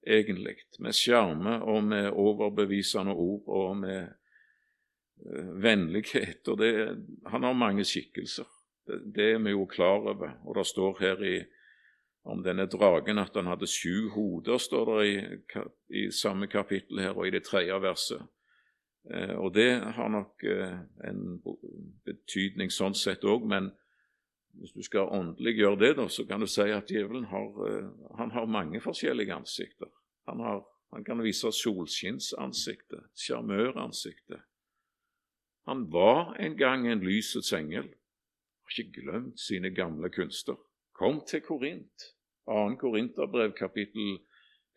egentlig, 0.07 0.55
med 0.79 0.95
sjarme 0.95 1.57
og 1.67 1.83
med 1.83 2.09
overbevisende 2.11 3.13
ord 3.13 3.47
og 3.47 3.77
med 3.81 4.01
eh, 4.07 5.49
vennlighet. 5.63 6.47
Og 6.47 6.59
det, 6.61 6.71
han 7.31 7.47
har 7.47 7.57
mange 7.57 7.85
skikkelser, 7.87 8.47
det, 8.87 9.01
det, 9.15 9.31
er 9.33 9.41
vi 9.43 9.55
jo 9.55 9.65
klar 9.69 10.05
over. 10.13 10.37
Og 10.45 10.57
det 10.57 10.67
står 10.67 11.01
her 11.01 11.23
i, 11.23 11.37
om 12.27 12.43
denne 12.43 12.67
dragen 12.67 13.21
at 13.21 13.35
han 13.39 13.47
hadde 13.47 13.69
sju 13.71 14.09
hoder, 14.13 14.59
står 14.59 14.89
det 14.91 15.07
i, 15.07 15.17
i 16.01 16.07
samme 16.11 16.49
kapittel 16.51 16.99
her 16.99 17.15
og 17.15 17.27
i 17.27 17.33
det 17.33 17.45
tredje 17.47 17.77
verset. 17.81 18.23
Eh, 19.13 19.35
og 19.39 19.53
det 19.55 19.69
har 19.95 20.09
nok 20.11 20.43
eh, 20.43 20.79
en 21.07 21.21
betydning 22.05 22.71
sånn 22.73 22.97
sett 22.97 23.23
òg, 23.23 23.45
men 23.47 23.71
hvis 24.57 24.73
du 24.73 24.81
skal 24.83 25.11
åndelig 25.13 25.53
gjøre 25.59 25.79
det, 25.83 25.91
da, 25.99 26.07
så 26.11 26.25
kan 26.27 26.43
du 26.43 26.49
si 26.49 26.65
at 26.73 26.91
djevelen 26.91 27.29
har, 27.31 27.47
eh, 27.69 27.87
han 28.19 28.33
har 28.35 28.49
mange 28.51 28.81
forskjellige 28.83 29.35
ansikter. 29.35 29.91
Han, 30.27 30.43
har, 30.43 30.65
han 30.91 31.07
kan 31.07 31.23
vise 31.23 31.51
solskinnsansiktet, 31.55 33.07
sjarmøransiktet. 33.15 34.43
Han 35.67 35.87
var 35.91 36.35
en 36.39 36.57
gang 36.59 36.87
en 36.87 37.03
lysets 37.03 37.53
engel. 37.55 37.87
Har 38.67 38.75
ikke 38.83 39.01
glemt 39.01 39.39
sine 39.39 39.71
gamle 39.75 40.09
kunster. 40.11 40.59
Kom 40.97 41.21
til 41.27 41.43
Korint, 41.45 42.11
2. 42.47 42.77
Korinterbrev 42.79 43.53
kapittel 43.57 44.17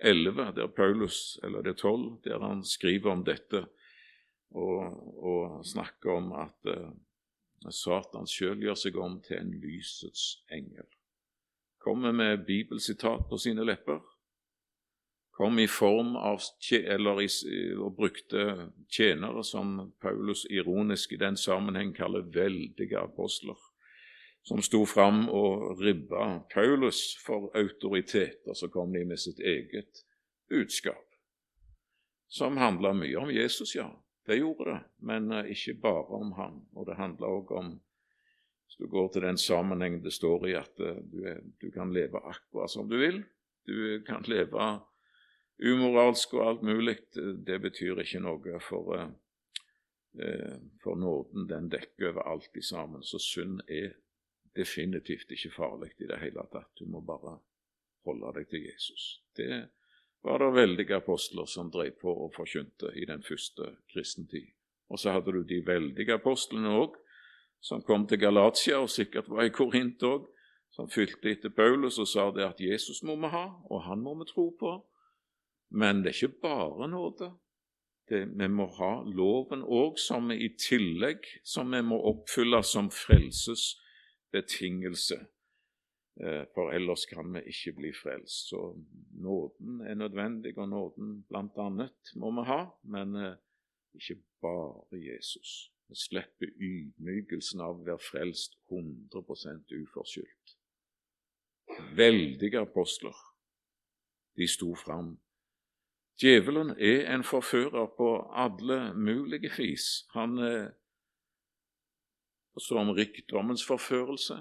11, 0.02 0.52
der 0.56 0.66
Paulus, 0.66 1.38
eller 1.42 1.62
det 1.62 1.76
12, 1.78 2.20
der 2.24 2.38
han 2.42 2.64
skriver 2.64 3.12
om 3.12 3.24
dette 3.24 3.64
og, 4.50 4.83
og 5.24 5.66
snakker 5.66 6.16
om 6.16 6.33
at 6.33 6.70
uh, 6.70 6.90
Satan 7.70 8.26
sjøl 8.26 8.62
gjør 8.64 8.78
seg 8.78 8.96
om 8.98 9.20
til 9.22 9.38
en 9.38 9.52
lysets 9.62 10.40
engel. 10.52 10.88
Kommer 11.80 12.12
med 12.12 12.46
bibelsitat 12.46 13.28
på 13.28 13.38
sine 13.40 13.64
lepper. 13.64 14.00
Kom 15.37 15.59
i 15.59 15.68
form 15.70 16.16
av 16.20 16.42
eller 16.76 17.22
i, 17.24 17.28
og 17.78 17.94
brukte 17.96 18.72
tjenere 18.92 19.44
som 19.44 19.92
Paulus 20.00 20.44
ironisk 20.50 21.12
i 21.12 21.20
den 21.20 21.37
sammenheng 21.40 21.94
kaller 21.96 22.26
veldige 22.35 22.98
apostler, 23.00 23.56
som 24.42 24.62
sto 24.62 24.85
fram 24.88 25.26
og 25.29 25.81
ribba 25.81 26.40
Paulus 26.55 27.16
for 27.24 27.50
autoritet, 27.55 28.40
og 28.46 28.57
så 28.57 28.68
kom 28.72 28.92
de 28.92 29.05
med 29.05 29.20
sitt 29.20 29.40
eget 29.40 30.05
budskap, 30.48 31.07
som 32.29 32.57
handla 32.57 32.94
mye 32.96 33.18
om 33.18 33.31
Jesus, 33.35 33.74
ja, 33.76 33.90
det 34.26 34.37
gjorde 34.37 34.64
det, 34.70 34.81
men 34.96 35.33
eh, 35.33 35.50
ikke 35.50 35.74
bare 35.83 36.18
om 36.20 36.33
han. 36.33 36.61
Og 36.79 36.87
det 36.87 36.98
handler 37.00 37.38
òg 37.38 37.57
om 37.59 37.79
Hvis 38.70 38.76
du 38.79 38.87
går 38.87 39.09
til 39.11 39.22
den 39.22 39.38
sammenhengen 39.38 40.05
det 40.05 40.12
står 40.14 40.44
i, 40.46 40.53
at 40.55 40.79
eh, 40.79 41.00
du, 41.03 41.24
er, 41.26 41.40
du 41.61 41.70
kan 41.74 41.90
leve 41.92 42.20
akkurat 42.22 42.70
som 42.70 42.87
du 42.88 43.00
vil. 43.00 43.24
Du 43.66 44.03
kan 44.07 44.22
leve 44.31 44.68
umoralsk 45.59 46.35
og 46.35 46.46
alt 46.48 46.62
mulig. 46.62 46.96
Det 47.46 47.59
betyr 47.61 47.98
ikke 47.98 48.20
noe, 48.22 48.61
for, 48.62 48.94
eh, 50.14 50.55
for 50.85 50.94
nåden 50.94 51.48
den 51.50 51.66
dekker 51.72 52.12
over 52.12 52.31
alt 52.31 52.55
i 52.55 52.62
sammen. 52.62 53.03
Så 53.03 53.18
synd 53.18 53.61
er 53.66 53.96
definitivt 54.56 55.30
ikke 55.30 55.52
farlig 55.54 55.92
i 55.98 56.08
det 56.10 56.18
hele 56.20 56.46
tatt. 56.52 56.72
Du 56.78 56.86
må 56.90 57.02
bare 57.06 57.38
holde 58.06 58.32
deg 58.38 58.48
til 58.50 58.64
Jesus. 58.66 59.22
Det 59.36 59.68
var 60.22 60.42
det 60.42 60.54
veldige 60.54 60.96
apostler 60.96 61.46
som 61.48 61.70
drev 61.70 61.92
på 62.00 62.12
og 62.24 62.34
forkynte 62.36 62.92
i 62.96 63.06
den 63.08 63.22
første 63.22 63.76
kristentid. 63.92 64.50
Og 64.90 64.98
så 64.98 65.14
hadde 65.14 65.32
du 65.32 65.42
de 65.46 65.62
veldige 65.66 66.16
apostlene 66.18 66.72
òg, 66.82 66.96
som 67.60 67.82
kom 67.82 68.06
til 68.08 68.18
Galatia, 68.18 68.80
og 68.80 68.90
sikkert 68.90 69.28
var 69.28 69.46
i 69.46 69.52
Korint 69.54 70.02
òg, 70.02 70.26
som 70.70 70.88
fylte 70.90 71.30
etter 71.30 71.52
Paulus 71.54 71.98
og 71.98 72.08
sa 72.08 72.30
det 72.34 72.46
at 72.46 72.60
Jesus 72.62 73.02
må 73.06 73.16
vi 73.20 73.30
ha, 73.30 73.46
og 73.70 73.84
han 73.84 74.02
må 74.02 74.14
vi 74.20 74.26
tro 74.28 74.50
på. 74.58 74.74
Men 75.70 76.02
det 76.02 76.12
er 76.12 76.18
ikke 76.18 76.42
bare 76.42 76.88
nåde. 76.90 77.30
Det, 78.10 78.24
vi 78.34 78.48
må 78.50 78.66
ha 78.78 78.92
loven 79.06 79.62
òg, 79.62 79.98
som 80.02 80.30
vi 80.30 80.40
i 80.46 80.50
tillegg 80.58 81.26
som 81.46 81.70
vi 81.70 81.82
må 81.86 82.00
oppfylle 82.10 82.62
som 82.66 82.90
frelses 82.90 83.76
betingelse. 84.33 85.27
Eh, 86.21 86.45
for 86.55 86.71
ellers 86.71 87.07
kan 87.07 87.33
vi 87.35 87.40
ikke 87.47 87.73
bli 87.73 87.93
frelst. 88.03 88.49
Så 88.49 88.77
nåden 89.12 89.81
er 89.81 89.95
nødvendig, 89.95 90.59
og 90.59 90.69
nåden 90.69 91.23
blant 91.29 91.53
annet 91.57 92.14
må 92.16 92.31
vi 92.40 92.47
ha, 92.47 92.64
men 92.83 93.16
eh, 93.16 93.37
ikke 93.95 94.21
bare 94.43 94.99
Jesus. 94.99 95.73
Vi 95.88 95.95
slipper 95.95 96.53
ydmykelsen 96.61 97.61
av 97.61 97.81
å 97.81 97.87
være 97.87 98.05
frelst 98.11 98.59
100 98.71 99.81
uforskyldt. 99.81 100.55
Veldige 101.97 102.61
apostler, 102.61 103.16
de 104.37 104.47
sto 104.49 104.75
fram. 104.75 105.16
Djevelen 106.21 106.75
er 106.77 107.09
en 107.14 107.25
forfører 107.25 107.87
på 107.97 108.11
alle 108.37 108.95
mulige 108.95 109.51
vis. 109.57 110.05
Han 110.12 110.38
forstår 112.61 112.81
om 112.85 112.94
rikdommens 112.94 113.64
forførelse, 113.66 114.37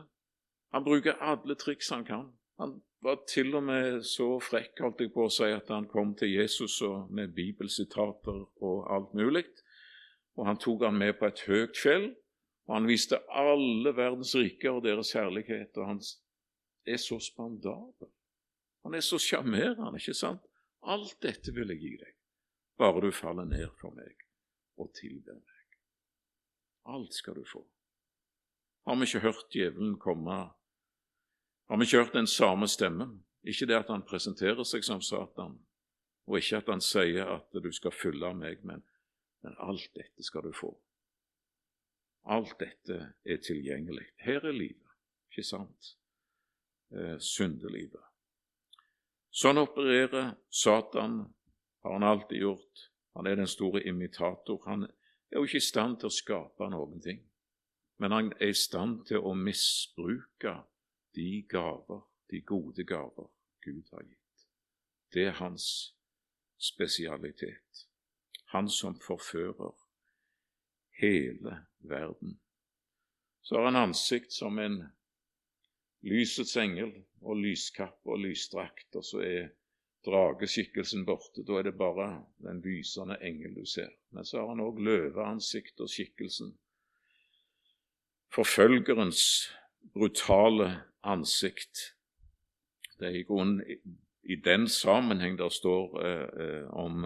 han 0.72 0.84
bruker 0.84 1.18
alle 1.24 1.56
triks 1.56 1.90
han 1.90 2.06
kan. 2.06 2.34
Han 2.58 2.82
var 3.02 3.24
til 3.28 3.56
og 3.56 3.64
med 3.64 4.04
så 4.06 4.28
frekk 4.44 4.82
holdt 4.84 5.02
jeg 5.02 5.14
på 5.16 5.26
å 5.26 5.32
si, 5.34 5.48
at 5.50 5.72
han 5.72 5.88
kom 5.90 6.14
til 6.20 6.34
Jesus 6.34 6.82
med 7.10 7.34
bibelsitater 7.34 8.42
og 8.62 8.84
alt 8.92 9.16
mulig. 9.18 9.46
Og 10.38 10.46
Han 10.46 10.60
tok 10.60 10.84
han 10.84 10.98
med 10.98 11.18
på 11.20 11.26
et 11.28 11.42
høyt 11.48 11.78
fjell, 11.78 12.14
og 12.68 12.76
han 12.76 12.88
viste 12.88 13.18
alle 13.28 13.92
verdens 13.96 14.36
riker 14.36 14.78
og 14.78 14.84
deres 14.86 15.12
herlighet. 15.12 15.76
Og 15.78 15.88
han 15.88 16.00
er 16.86 16.98
så 16.98 17.18
spandabel. 17.20 18.12
Han 18.86 18.96
er 18.96 19.04
så 19.04 19.20
sjarmerende, 19.20 20.00
ikke 20.00 20.16
sant? 20.16 20.46
Alt 20.84 21.18
dette 21.24 21.52
vil 21.52 21.74
jeg 21.74 21.82
gi 21.82 21.96
deg, 22.00 22.14
bare 22.80 23.02
du 23.04 23.12
faller 23.12 23.50
ned 23.50 23.68
for 23.82 23.92
meg 23.92 24.16
og 24.80 24.94
tilber 24.96 25.36
meg. 25.36 25.76
Alt 26.88 27.18
skal 27.18 27.36
du 27.36 27.44
få. 27.44 27.66
Har 28.88 28.96
vi 28.98 29.08
ikke 29.08 29.26
hørt 29.28 29.50
djevelen 29.54 29.98
komme 30.00 30.40
har 31.70 31.78
vi 31.78 31.86
ikke 31.86 31.98
hørt 31.98 32.14
den 32.14 32.28
samme 32.28 32.68
stemmen? 32.68 33.26
Ikke 33.44 33.66
det 33.66 33.76
at 33.78 33.90
han 33.94 34.02
presenterer 34.02 34.66
seg 34.66 34.84
som 34.84 35.02
Satan, 35.06 35.60
og 36.26 36.38
ikke 36.38 36.58
at 36.58 36.72
han 36.74 36.82
sier 36.82 37.30
at 37.30 37.54
du 37.54 37.70
skal 37.72 37.94
følge 37.94 38.32
meg, 38.34 38.64
men, 38.66 38.82
men 39.46 39.58
alt 39.62 39.86
dette 39.94 40.26
skal 40.26 40.48
du 40.48 40.54
få. 40.58 40.72
Alt 42.26 42.58
dette 42.60 42.98
er 43.24 43.38
tilgjengelig. 43.46 44.08
Her 44.26 44.50
er 44.50 44.58
livet, 44.58 44.98
ikke 45.30 45.46
sant? 45.46 45.94
Eh, 46.90 47.20
syndelivet. 47.22 48.02
Sånn 49.30 49.62
opererer 49.62 50.34
Satan, 50.50 51.22
har 51.86 51.94
han 51.94 52.04
alltid 52.04 52.42
gjort. 52.42 52.88
Han 53.14 53.30
er 53.30 53.38
den 53.38 53.48
store 53.48 53.84
imitator. 53.86 54.58
Han 54.66 54.88
er 54.90 55.38
jo 55.38 55.46
ikke 55.46 55.62
i 55.62 55.70
stand 55.70 56.00
til 56.02 56.10
å 56.10 56.18
skape 56.18 56.74
noen 56.74 56.98
ting, 57.06 57.22
men 58.00 58.12
han 58.12 58.34
er 58.40 58.54
i 58.54 58.56
stand 58.56 59.02
til 59.10 59.26
å 59.28 59.34
misbruke 59.36 60.54
de 61.16 61.44
gaver, 61.52 62.02
de 62.32 62.42
gode 62.42 62.86
gaver 62.88 63.28
Gud 63.66 63.84
har 63.92 64.06
gitt. 64.06 64.46
Det 65.14 65.26
er 65.28 65.40
hans 65.42 65.66
spesialitet. 66.58 67.88
Han 68.54 68.70
som 68.70 68.96
forfører 69.04 69.76
hele 71.02 71.58
verden. 71.80 72.40
Så 73.42 73.56
har 73.56 73.66
han 73.66 73.76
ansikt 73.90 74.32
som 74.32 74.60
en 74.60 74.84
lysets 76.02 76.56
engel 76.58 76.94
og 77.22 77.42
lyskappe 77.44 78.14
og 78.14 78.24
lysdrakt, 78.24 78.96
og 78.96 79.06
så 79.06 79.24
er 79.26 79.52
drageskikkelsen 80.06 81.06
borte. 81.06 81.44
Da 81.44 81.60
er 81.60 81.68
det 81.68 81.78
bare 81.78 82.24
den 82.46 82.62
lysende 82.64 83.20
engel 83.22 83.56
du 83.60 83.66
ser. 83.66 83.92
Men 84.16 84.26
så 84.26 84.40
har 84.40 84.54
han 84.54 84.64
òg 84.64 84.80
løveansikt 84.86 85.82
og 85.84 85.92
skikkelsen. 85.92 86.54
Forfølgerens 88.34 89.50
brutale 89.94 90.84
ansikt. 91.04 91.96
Det 93.00 93.08
er 93.08 93.18
i 93.20 93.24
grunnen 93.24 93.64
i 94.24 94.36
den 94.36 94.68
sammenheng 94.68 95.38
der 95.40 95.50
står 95.50 96.02
eh, 96.06 96.46
eh, 96.46 96.70
om 96.70 97.06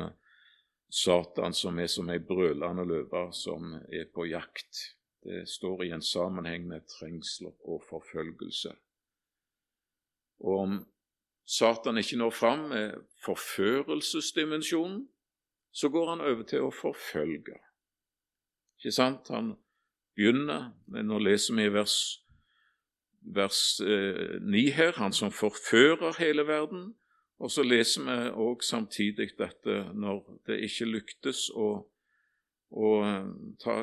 Satan 0.89 1.53
som 1.53 1.79
er 1.79 1.87
som 1.87 2.09
ei 2.09 2.19
brølende 2.19 2.85
løve 2.85 3.27
som 3.33 3.73
er 3.73 4.09
på 4.13 4.27
jakt. 4.29 4.81
Det 5.23 5.47
står 5.49 5.83
i 5.83 5.93
en 5.95 6.03
sammenheng 6.03 6.67
med 6.67 6.83
trengsler 6.85 7.53
og 7.63 7.83
forfølgelse. 7.89 8.73
Og 10.43 10.59
om 10.59 10.75
Satan 11.45 11.97
ikke 11.97 12.17
når 12.17 12.29
fram 12.29 12.59
med 12.69 12.93
forførelsesdimensjonen, 13.25 15.07
så 15.71 15.89
går 15.89 16.09
han 16.09 16.21
over 16.21 16.43
til 16.43 16.67
å 16.67 16.71
forfølge. 16.71 17.57
Ikke 18.77 18.91
sant? 18.91 19.31
Han 19.33 19.55
begynner, 20.15 20.71
nå 20.87 21.19
leser 21.21 21.57
vi 21.57 21.67
i 21.67 21.73
vers, 21.73 21.95
vers 23.21 23.61
eh, 23.81 24.37
9 24.41 24.67
her, 24.77 24.93
han 24.99 25.15
som 25.15 25.33
forfører 25.33 26.19
hele 26.19 26.45
verden. 26.47 26.91
Og 27.43 27.51
så 27.51 27.65
leser 27.65 28.05
vi 28.05 28.17
òg 28.39 28.63
samtidig 28.63 29.33
dette 29.39 29.79
når 29.97 30.21
det 30.47 30.61
ikke 30.67 30.87
lyktes 30.91 31.49
å, 31.55 31.73
å 32.71 32.93
eh, 33.07 33.33
ta 33.63 33.81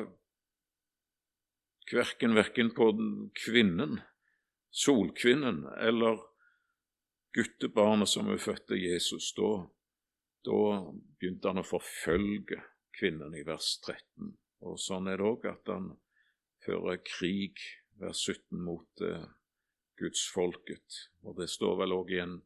kverken 1.91 2.35
verken 2.37 2.71
på 2.71 2.91
kvinnen, 3.35 3.99
solkvinnen, 4.71 5.65
eller 5.83 6.21
guttebarnet 7.35 8.09
som 8.09 8.29
hun 8.31 8.39
fødte 8.39 8.79
Jesus. 8.79 9.33
Da, 9.35 9.49
da 10.47 10.61
begynte 11.19 11.51
han 11.51 11.59
å 11.59 11.67
forfølge 11.67 12.61
kvinnen 12.95 13.35
i 13.35 13.43
vers 13.47 13.73
13. 13.83 14.31
Og 14.67 14.79
sånn 14.79 15.09
er 15.11 15.19
det 15.19 15.27
òg 15.27 15.47
at 15.51 15.73
han 15.73 15.91
fører 16.65 17.01
krig, 17.05 17.59
vers 18.01 18.23
17, 18.27 18.61
mot 18.61 19.03
eh, 19.05 19.27
gudsfolket. 19.99 21.01
Og 21.25 21.37
det 21.39 21.49
står 21.49 21.77
vel 21.83 21.95
òg 21.95 22.13
i 22.15 22.21
en 22.23 22.39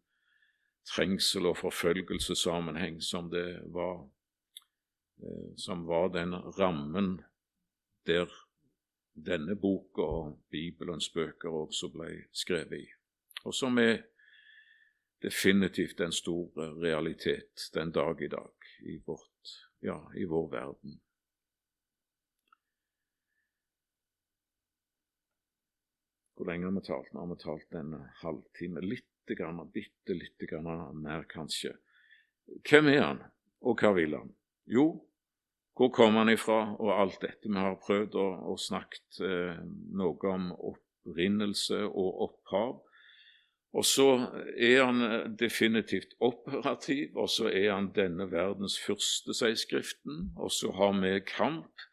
trengsel- 0.86 1.50
og 1.50 1.58
forfølgelsessammenheng 1.58 3.02
som 3.02 3.30
det 3.34 3.62
var, 3.74 4.06
eh, 5.24 5.54
som 5.58 5.86
var 5.88 6.12
den 6.14 6.36
rammen 6.60 7.22
der 8.06 8.30
denne 9.16 9.56
boka 9.56 10.02
og 10.02 10.42
Bibelens 10.52 11.10
bøker 11.10 11.50
også 11.50 11.90
ble 11.94 12.10
skrevet 12.36 12.82
i, 12.84 12.88
og 13.46 13.54
som 13.56 13.80
er 13.80 14.04
definitivt 15.24 16.02
en 16.04 16.12
stor 16.12 16.52
realitet 16.84 17.70
den 17.74 17.92
dag 17.96 18.22
i 18.22 18.28
dag 18.28 18.68
i, 18.82 18.98
vårt, 19.06 19.56
ja, 19.82 19.98
i 20.20 20.26
vår 20.30 20.52
verden. 20.52 21.00
Hvor 26.46 26.52
lenge 26.54 26.68
har 26.68 26.74
vi 26.78 26.82
talt? 26.86 27.08
Nå 27.10 27.22
har 27.24 27.30
vi 27.32 27.36
talt 27.42 27.76
en 27.80 27.94
halvtime. 28.22 28.82
Litt, 28.86 29.32
grann, 29.34 29.64
bitte 29.74 30.14
lite 30.14 30.46
grann 30.46 30.68
mer, 31.02 31.24
kanskje. 31.26 31.72
Hvem 32.70 32.92
er 32.92 33.00
han, 33.02 33.22
og 33.66 33.82
hva 33.82 33.90
vil 33.98 34.14
han? 34.14 34.30
Jo, 34.70 34.84
hvor 35.74 35.90
kommer 35.90 36.22
han 36.22 36.30
ifra, 36.36 36.60
og 36.78 36.92
alt 36.94 37.18
dette 37.24 37.50
vi 37.50 37.58
har 37.58 37.80
prøvd 37.82 38.20
å, 38.22 38.28
å 38.54 38.54
snakket 38.62 39.24
eh, 39.26 39.58
noe 39.98 40.30
om 40.36 40.52
opprinnelse 40.54 41.82
og 41.88 42.22
opphav. 42.28 42.78
Og 43.74 43.90
så 43.96 44.08
er 44.54 44.84
han 44.84 45.34
definitivt 45.42 46.14
operativ, 46.22 47.18
og 47.18 47.34
så 47.40 47.50
er 47.50 47.72
han 47.72 47.90
denne 47.98 48.30
verdens 48.30 48.78
første, 48.86 49.34
sier 49.34 49.58
Skriften. 49.58 50.30
Og 50.38 50.54
så 50.54 50.70
har 50.78 50.94
vi 51.02 51.18
kamp 51.26 51.90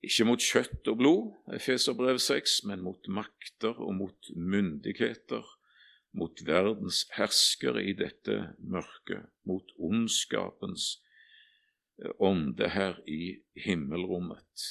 ikke 0.00 0.24
mot 0.24 0.40
kjøtt 0.40 0.88
og 0.88 0.98
blod, 1.00 1.24
Efeserbrev 1.56 2.18
6, 2.22 2.60
men 2.68 2.84
mot 2.84 3.08
makter 3.12 3.76
og 3.76 3.94
mot 3.98 4.30
myndigheter, 4.36 5.44
mot 6.16 6.40
verdens 6.46 7.04
herskere 7.14 7.84
i 7.84 7.92
dette 7.94 8.38
mørket, 8.58 9.28
mot 9.46 9.74
ondskapens 9.76 10.96
eh, 12.02 12.10
ånde 12.18 12.70
her 12.72 12.98
i 13.06 13.36
himmelrommet. 13.60 14.70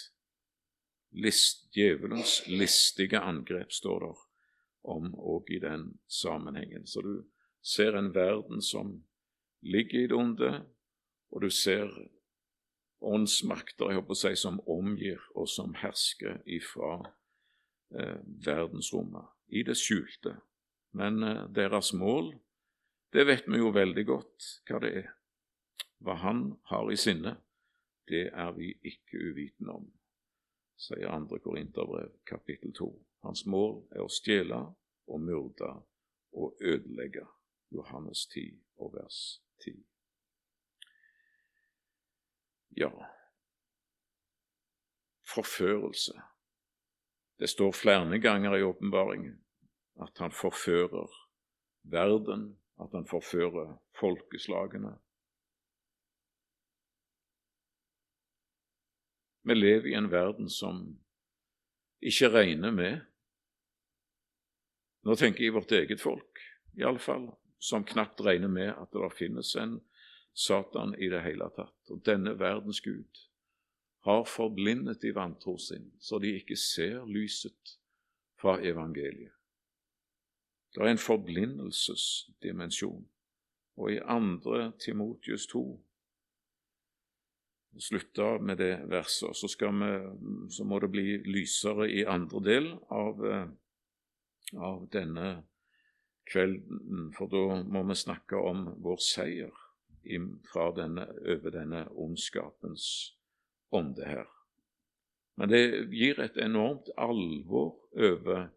List, 1.13 1.70
djevelens 1.74 2.42
listige 2.50 3.22
angrep 3.22 3.72
står 3.74 4.04
der 4.06 4.26
om 4.89 5.13
òg 5.13 5.50
i 5.54 5.62
den 5.62 5.92
sammenhengen. 6.10 6.86
Så 6.88 7.02
du 7.06 7.13
ser 7.62 7.98
en 7.98 8.13
verden 8.15 8.62
som 8.62 9.00
ligger 9.62 10.04
i 10.04 10.10
det 10.10 10.18
onde, 10.18 10.52
og 11.30 11.42
du 11.46 11.50
ser 11.54 11.89
åndsmakter 13.00 13.92
jeg 13.92 14.00
håper 14.00 14.16
å 14.16 14.20
si, 14.20 14.34
som 14.40 14.60
omgir 14.70 15.22
og 15.36 15.48
som 15.50 15.76
hersker 15.80 16.42
ifra 16.50 17.00
eh, 17.96 18.20
verdensrommet, 18.46 19.30
i 19.48 19.64
det 19.68 19.78
skjulte. 19.80 20.36
Men 20.98 21.24
eh, 21.24 21.46
deres 21.56 21.94
mål, 21.94 22.34
det 23.14 23.26
vet 23.30 23.48
vi 23.48 23.62
jo 23.62 23.72
veldig 23.74 24.06
godt 24.10 24.50
hva 24.70 24.82
det 24.84 24.94
er. 25.04 25.14
Hva 26.00 26.16
han 26.22 26.44
har 26.72 26.92
i 26.92 26.98
sinne, 27.00 27.36
det 28.08 28.30
er 28.32 28.54
vi 28.56 28.72
ikke 28.88 29.20
uvitende 29.20 29.76
om, 29.82 29.90
sier 30.80 31.12
2. 31.12 31.42
Korinterbrev 31.44 32.14
kapittel 32.28 32.72
2. 32.78 32.88
Hans 33.28 33.44
mål 33.46 33.82
er 33.92 34.06
å 34.06 34.12
stjele 34.12 34.62
og 35.10 35.22
myrde 35.22 35.74
og 36.40 36.64
ødelegge. 36.64 37.26
Johannes 37.70 38.26
10 38.32 38.56
og 38.82 38.96
vers 38.96 39.20
10. 39.62 39.76
Ja, 42.77 42.91
forførelse. 45.36 46.13
Det 47.39 47.49
står 47.49 47.71
flere 47.71 48.19
ganger 48.19 48.58
i 48.58 48.63
åpenbaringen 48.63 49.38
at 50.01 50.17
han 50.17 50.32
forfører 50.32 51.12
verden, 51.84 52.60
at 52.79 52.89
han 52.93 53.08
forfører 53.08 53.77
folkeslagene. 53.99 54.95
Vi 59.43 59.53
lever 59.53 59.86
i 59.86 59.97
en 59.97 60.12
verden 60.12 60.49
som 60.49 60.99
ikke 62.01 62.29
regner 62.29 62.71
med 62.71 63.05
Nå 65.08 65.15
tenker 65.15 65.45
jeg 65.45 65.53
vårt 65.55 65.71
eget 65.71 66.01
folk, 66.03 66.41
iallfall, 66.75 67.29
som 67.60 67.86
knapt 67.88 68.19
regner 68.21 68.51
med 68.51 68.73
at 68.75 68.91
det 68.91 69.08
finnes 69.15 69.53
en 69.55 69.77
Satan 70.34 70.96
i 70.98 71.10
det 71.10 71.22
hele 71.26 71.50
tatt. 71.56 71.89
Og 71.89 72.06
denne 72.06 72.39
verdens 72.39 72.82
Gud 72.82 73.26
har 74.08 74.24
forblindet 74.24 75.04
i 75.04 75.15
vantro 75.15 75.58
sin, 75.58 75.92
så 76.00 76.20
de 76.20 76.34
ikke 76.39 76.56
ser 76.56 77.06
lyset 77.06 77.80
fra 78.39 78.60
evangeliet. 78.63 79.34
Det 80.76 80.84
er 80.84 80.92
en 80.92 81.02
forblindelsesdimensjon. 81.02 83.08
Og 83.80 83.94
i 83.94 84.00
andre 84.06 84.72
Timotius 84.80 85.48
2 85.48 85.86
slutte 87.80 88.39
med 88.42 88.58
det 88.58 88.89
verset, 88.89 89.36
så, 89.36 89.48
vi, 89.48 90.50
så, 90.52 90.63
må 90.63 90.80
det 90.80 90.92
bli 90.92 91.18
lysere 91.26 91.92
i 91.92 92.04
andre 92.04 92.44
del 92.44 92.78
av, 92.89 93.26
eh, 93.26 93.48
av 94.58 94.89
denne 94.92 95.44
kvelden, 96.30 97.13
for 97.18 97.28
da 97.32 97.63
må 97.63 97.84
vi 97.88 97.96
snakke 97.96 98.36
om 98.36 98.76
vår 98.84 98.98
seier 99.04 99.68
denne, 100.04 101.08
over 101.26 101.50
denne 101.50 101.88
ondskapens 101.92 103.16
ånde 103.72 104.06
her. 104.06 104.28
Men 105.38 105.50
det 105.50 105.90
gir 105.96 106.20
et 106.20 106.38
enormt 106.38 106.90
alvor 106.98 107.78
over 107.96 108.50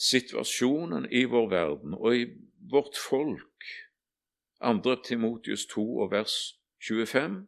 situasjonen 0.00 1.06
i 1.12 1.24
vår 1.30 1.50
verden 1.50 1.94
og 1.94 2.16
i 2.16 2.26
vårt 2.70 2.98
folk. 2.98 3.68
2. 4.64 4.94
Timotius 5.04 5.66
2 5.66 5.84
og 5.98 6.10
vers 6.10 6.58
25 6.88 7.46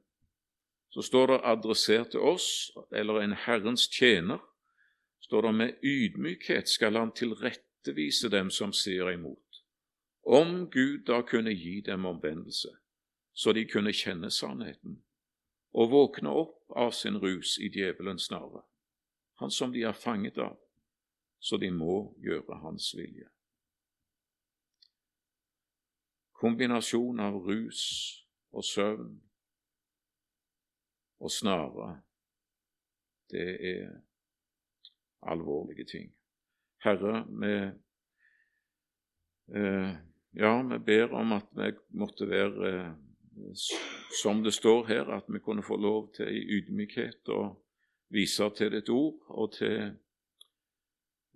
så 0.97 1.03
står 1.03 1.27
det 1.27 1.41
adressert 1.45 2.11
til 2.11 2.21
oss, 2.25 2.71
eller 2.93 3.21
en 3.21 3.35
Herrens 3.37 3.89
tjener, 3.93 4.39
står 5.21 5.43
det 5.43 5.55
med 5.55 5.83
ydmykhet 5.85 6.69
skal 6.69 6.97
han 6.97 7.13
tilrettevise 7.13 8.31
dem 8.33 8.49
som 8.51 8.73
sier 8.73 9.11
imot. 9.13 9.46
Om 10.27 10.71
Gud 10.71 11.05
da 11.07 11.23
kunne 11.23 11.53
gi 11.55 11.81
dem 11.81 12.05
omvendelse, 12.05 12.69
så 13.33 13.53
de 13.53 13.63
kunne 13.69 13.93
kjenne 13.95 14.31
sannheten, 14.31 14.97
og 15.71 15.91
våkne 15.93 16.33
opp 16.35 16.73
av 16.75 16.91
sin 16.91 17.19
rus 17.23 17.59
i 17.63 17.69
djevelens 17.71 18.27
narre, 18.33 18.65
han 19.39 19.51
som 19.55 19.71
de 19.73 19.85
er 19.87 19.95
fanget 19.95 20.39
av, 20.43 20.57
så 21.39 21.61
de 21.63 21.71
må 21.71 22.17
gjøre 22.19 22.59
hans 22.65 22.89
vilje. 22.99 23.29
Kombinasjon 26.37 27.21
av 27.23 27.39
rus 27.47 27.85
og 28.51 28.65
søvn 28.67 29.15
og 31.23 31.31
snare, 31.31 31.93
det 33.31 33.47
er 33.71 33.95
alvorlige 35.23 35.87
ting. 35.87 36.11
Herre, 36.83 37.23
med 37.31 37.79
eh, 39.55 39.97
ja, 40.37 40.63
vi 40.63 40.79
ber 40.79 41.13
om 41.13 41.33
at 41.33 41.49
vi 41.57 41.71
måtte 41.97 42.29
være 42.29 42.71
eh, 42.71 42.91
som 44.23 44.43
det 44.45 44.55
står 44.55 44.87
her, 44.87 45.13
at 45.13 45.29
vi 45.29 45.39
kunne 45.39 45.65
få 45.65 45.77
lov 45.77 46.13
til 46.17 46.29
i 46.29 46.43
ydmykhet 46.59 47.29
å 47.33 47.41
vise 48.13 48.49
til 48.57 48.73
ditt 48.73 48.91
ord 48.93 49.17
og 49.29 49.53
til 49.57 49.79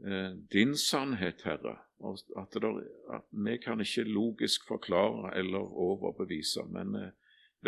eh, 0.05 0.33
din 0.53 0.77
sannhet, 0.77 1.45
Herre. 1.45 1.79
At, 2.01 2.55
det, 2.55 2.69
at, 3.13 3.27
vi 3.31 3.57
kan 3.61 3.81
ikke 3.81 4.07
logisk 4.09 4.69
forklare 4.69 5.35
eller 5.37 5.61
overbevise, 5.61 6.65
men 6.73 6.95
vi 6.97 7.09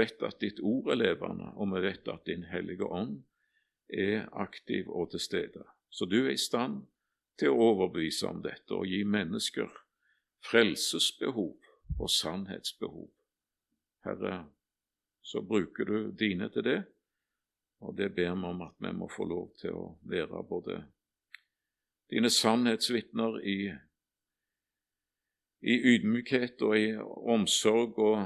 vet 0.00 0.24
at 0.24 0.40
ditt 0.40 0.60
ord 0.64 0.88
er 0.92 1.00
levende, 1.00 1.50
og 1.56 1.74
vi 1.74 1.82
vet 1.84 2.08
at 2.08 2.24
Din 2.26 2.46
Hellige 2.48 2.88
Ånd 2.88 3.18
er 3.92 4.24
aktiv 4.32 4.88
og 4.88 5.10
til 5.12 5.20
stede. 5.20 5.66
Så 5.92 6.08
du 6.08 6.22
er 6.24 6.32
i 6.32 6.40
stand 6.40 6.86
til 7.36 7.52
å 7.52 7.72
overbevise 7.72 8.30
om 8.30 8.40
dette 8.44 8.72
og 8.72 8.88
gi 8.88 9.02
mennesker 9.04 9.68
frelsesbehov 10.50 11.56
og 11.98 12.10
sannhetsbehov. 12.10 13.10
Herre, 14.04 14.48
så 15.22 15.42
bruker 15.42 15.84
du 15.84 16.10
dine 16.10 16.48
til 16.50 16.64
det, 16.64 16.82
og 17.80 17.96
det 17.98 18.14
ber 18.14 18.34
vi 18.34 18.46
om 18.46 18.62
at 18.62 18.74
vi 18.78 18.92
må 18.92 19.08
få 19.16 19.24
lov 19.24 19.52
til 19.60 19.74
å 19.74 19.86
være 20.02 20.42
både 20.48 20.82
dine 22.10 22.30
sannhetsvitner 22.30 23.38
i, 23.40 23.58
i 25.62 25.76
ydmykhet 25.94 26.62
og 26.62 26.78
i 26.78 26.88
omsorg 27.34 27.98
og 27.98 28.18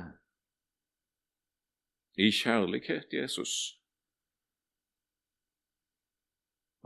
i 2.17 2.31
kjærlighet, 2.33 3.13
Jesus, 3.13 3.77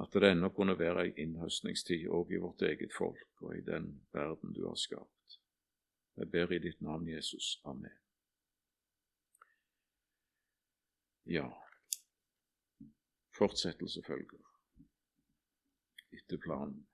at 0.02 0.12
det 0.12 0.32
ennå 0.32 0.50
kunne 0.54 0.78
være 0.78 1.06
ei 1.06 1.14
innhøstningstid 1.22 2.08
òg 2.08 2.34
i 2.34 2.42
vårt 2.42 2.62
eget 2.66 2.92
folk 2.96 3.44
og 3.44 3.56
i 3.56 3.64
den 3.64 3.92
verden 4.12 4.54
du 4.56 4.66
har 4.66 4.78
skapt. 4.80 5.19
Jeg 6.16 6.30
ber 6.30 6.52
i 6.52 6.58
ditt 6.58 6.80
navn, 6.80 7.08
Jesus. 7.08 7.61
Amen. 7.64 7.96
Ja, 11.26 11.46
fortsettelse 13.38 14.02
følger 14.06 14.46
etter 16.12 16.38
planen. 16.42 16.89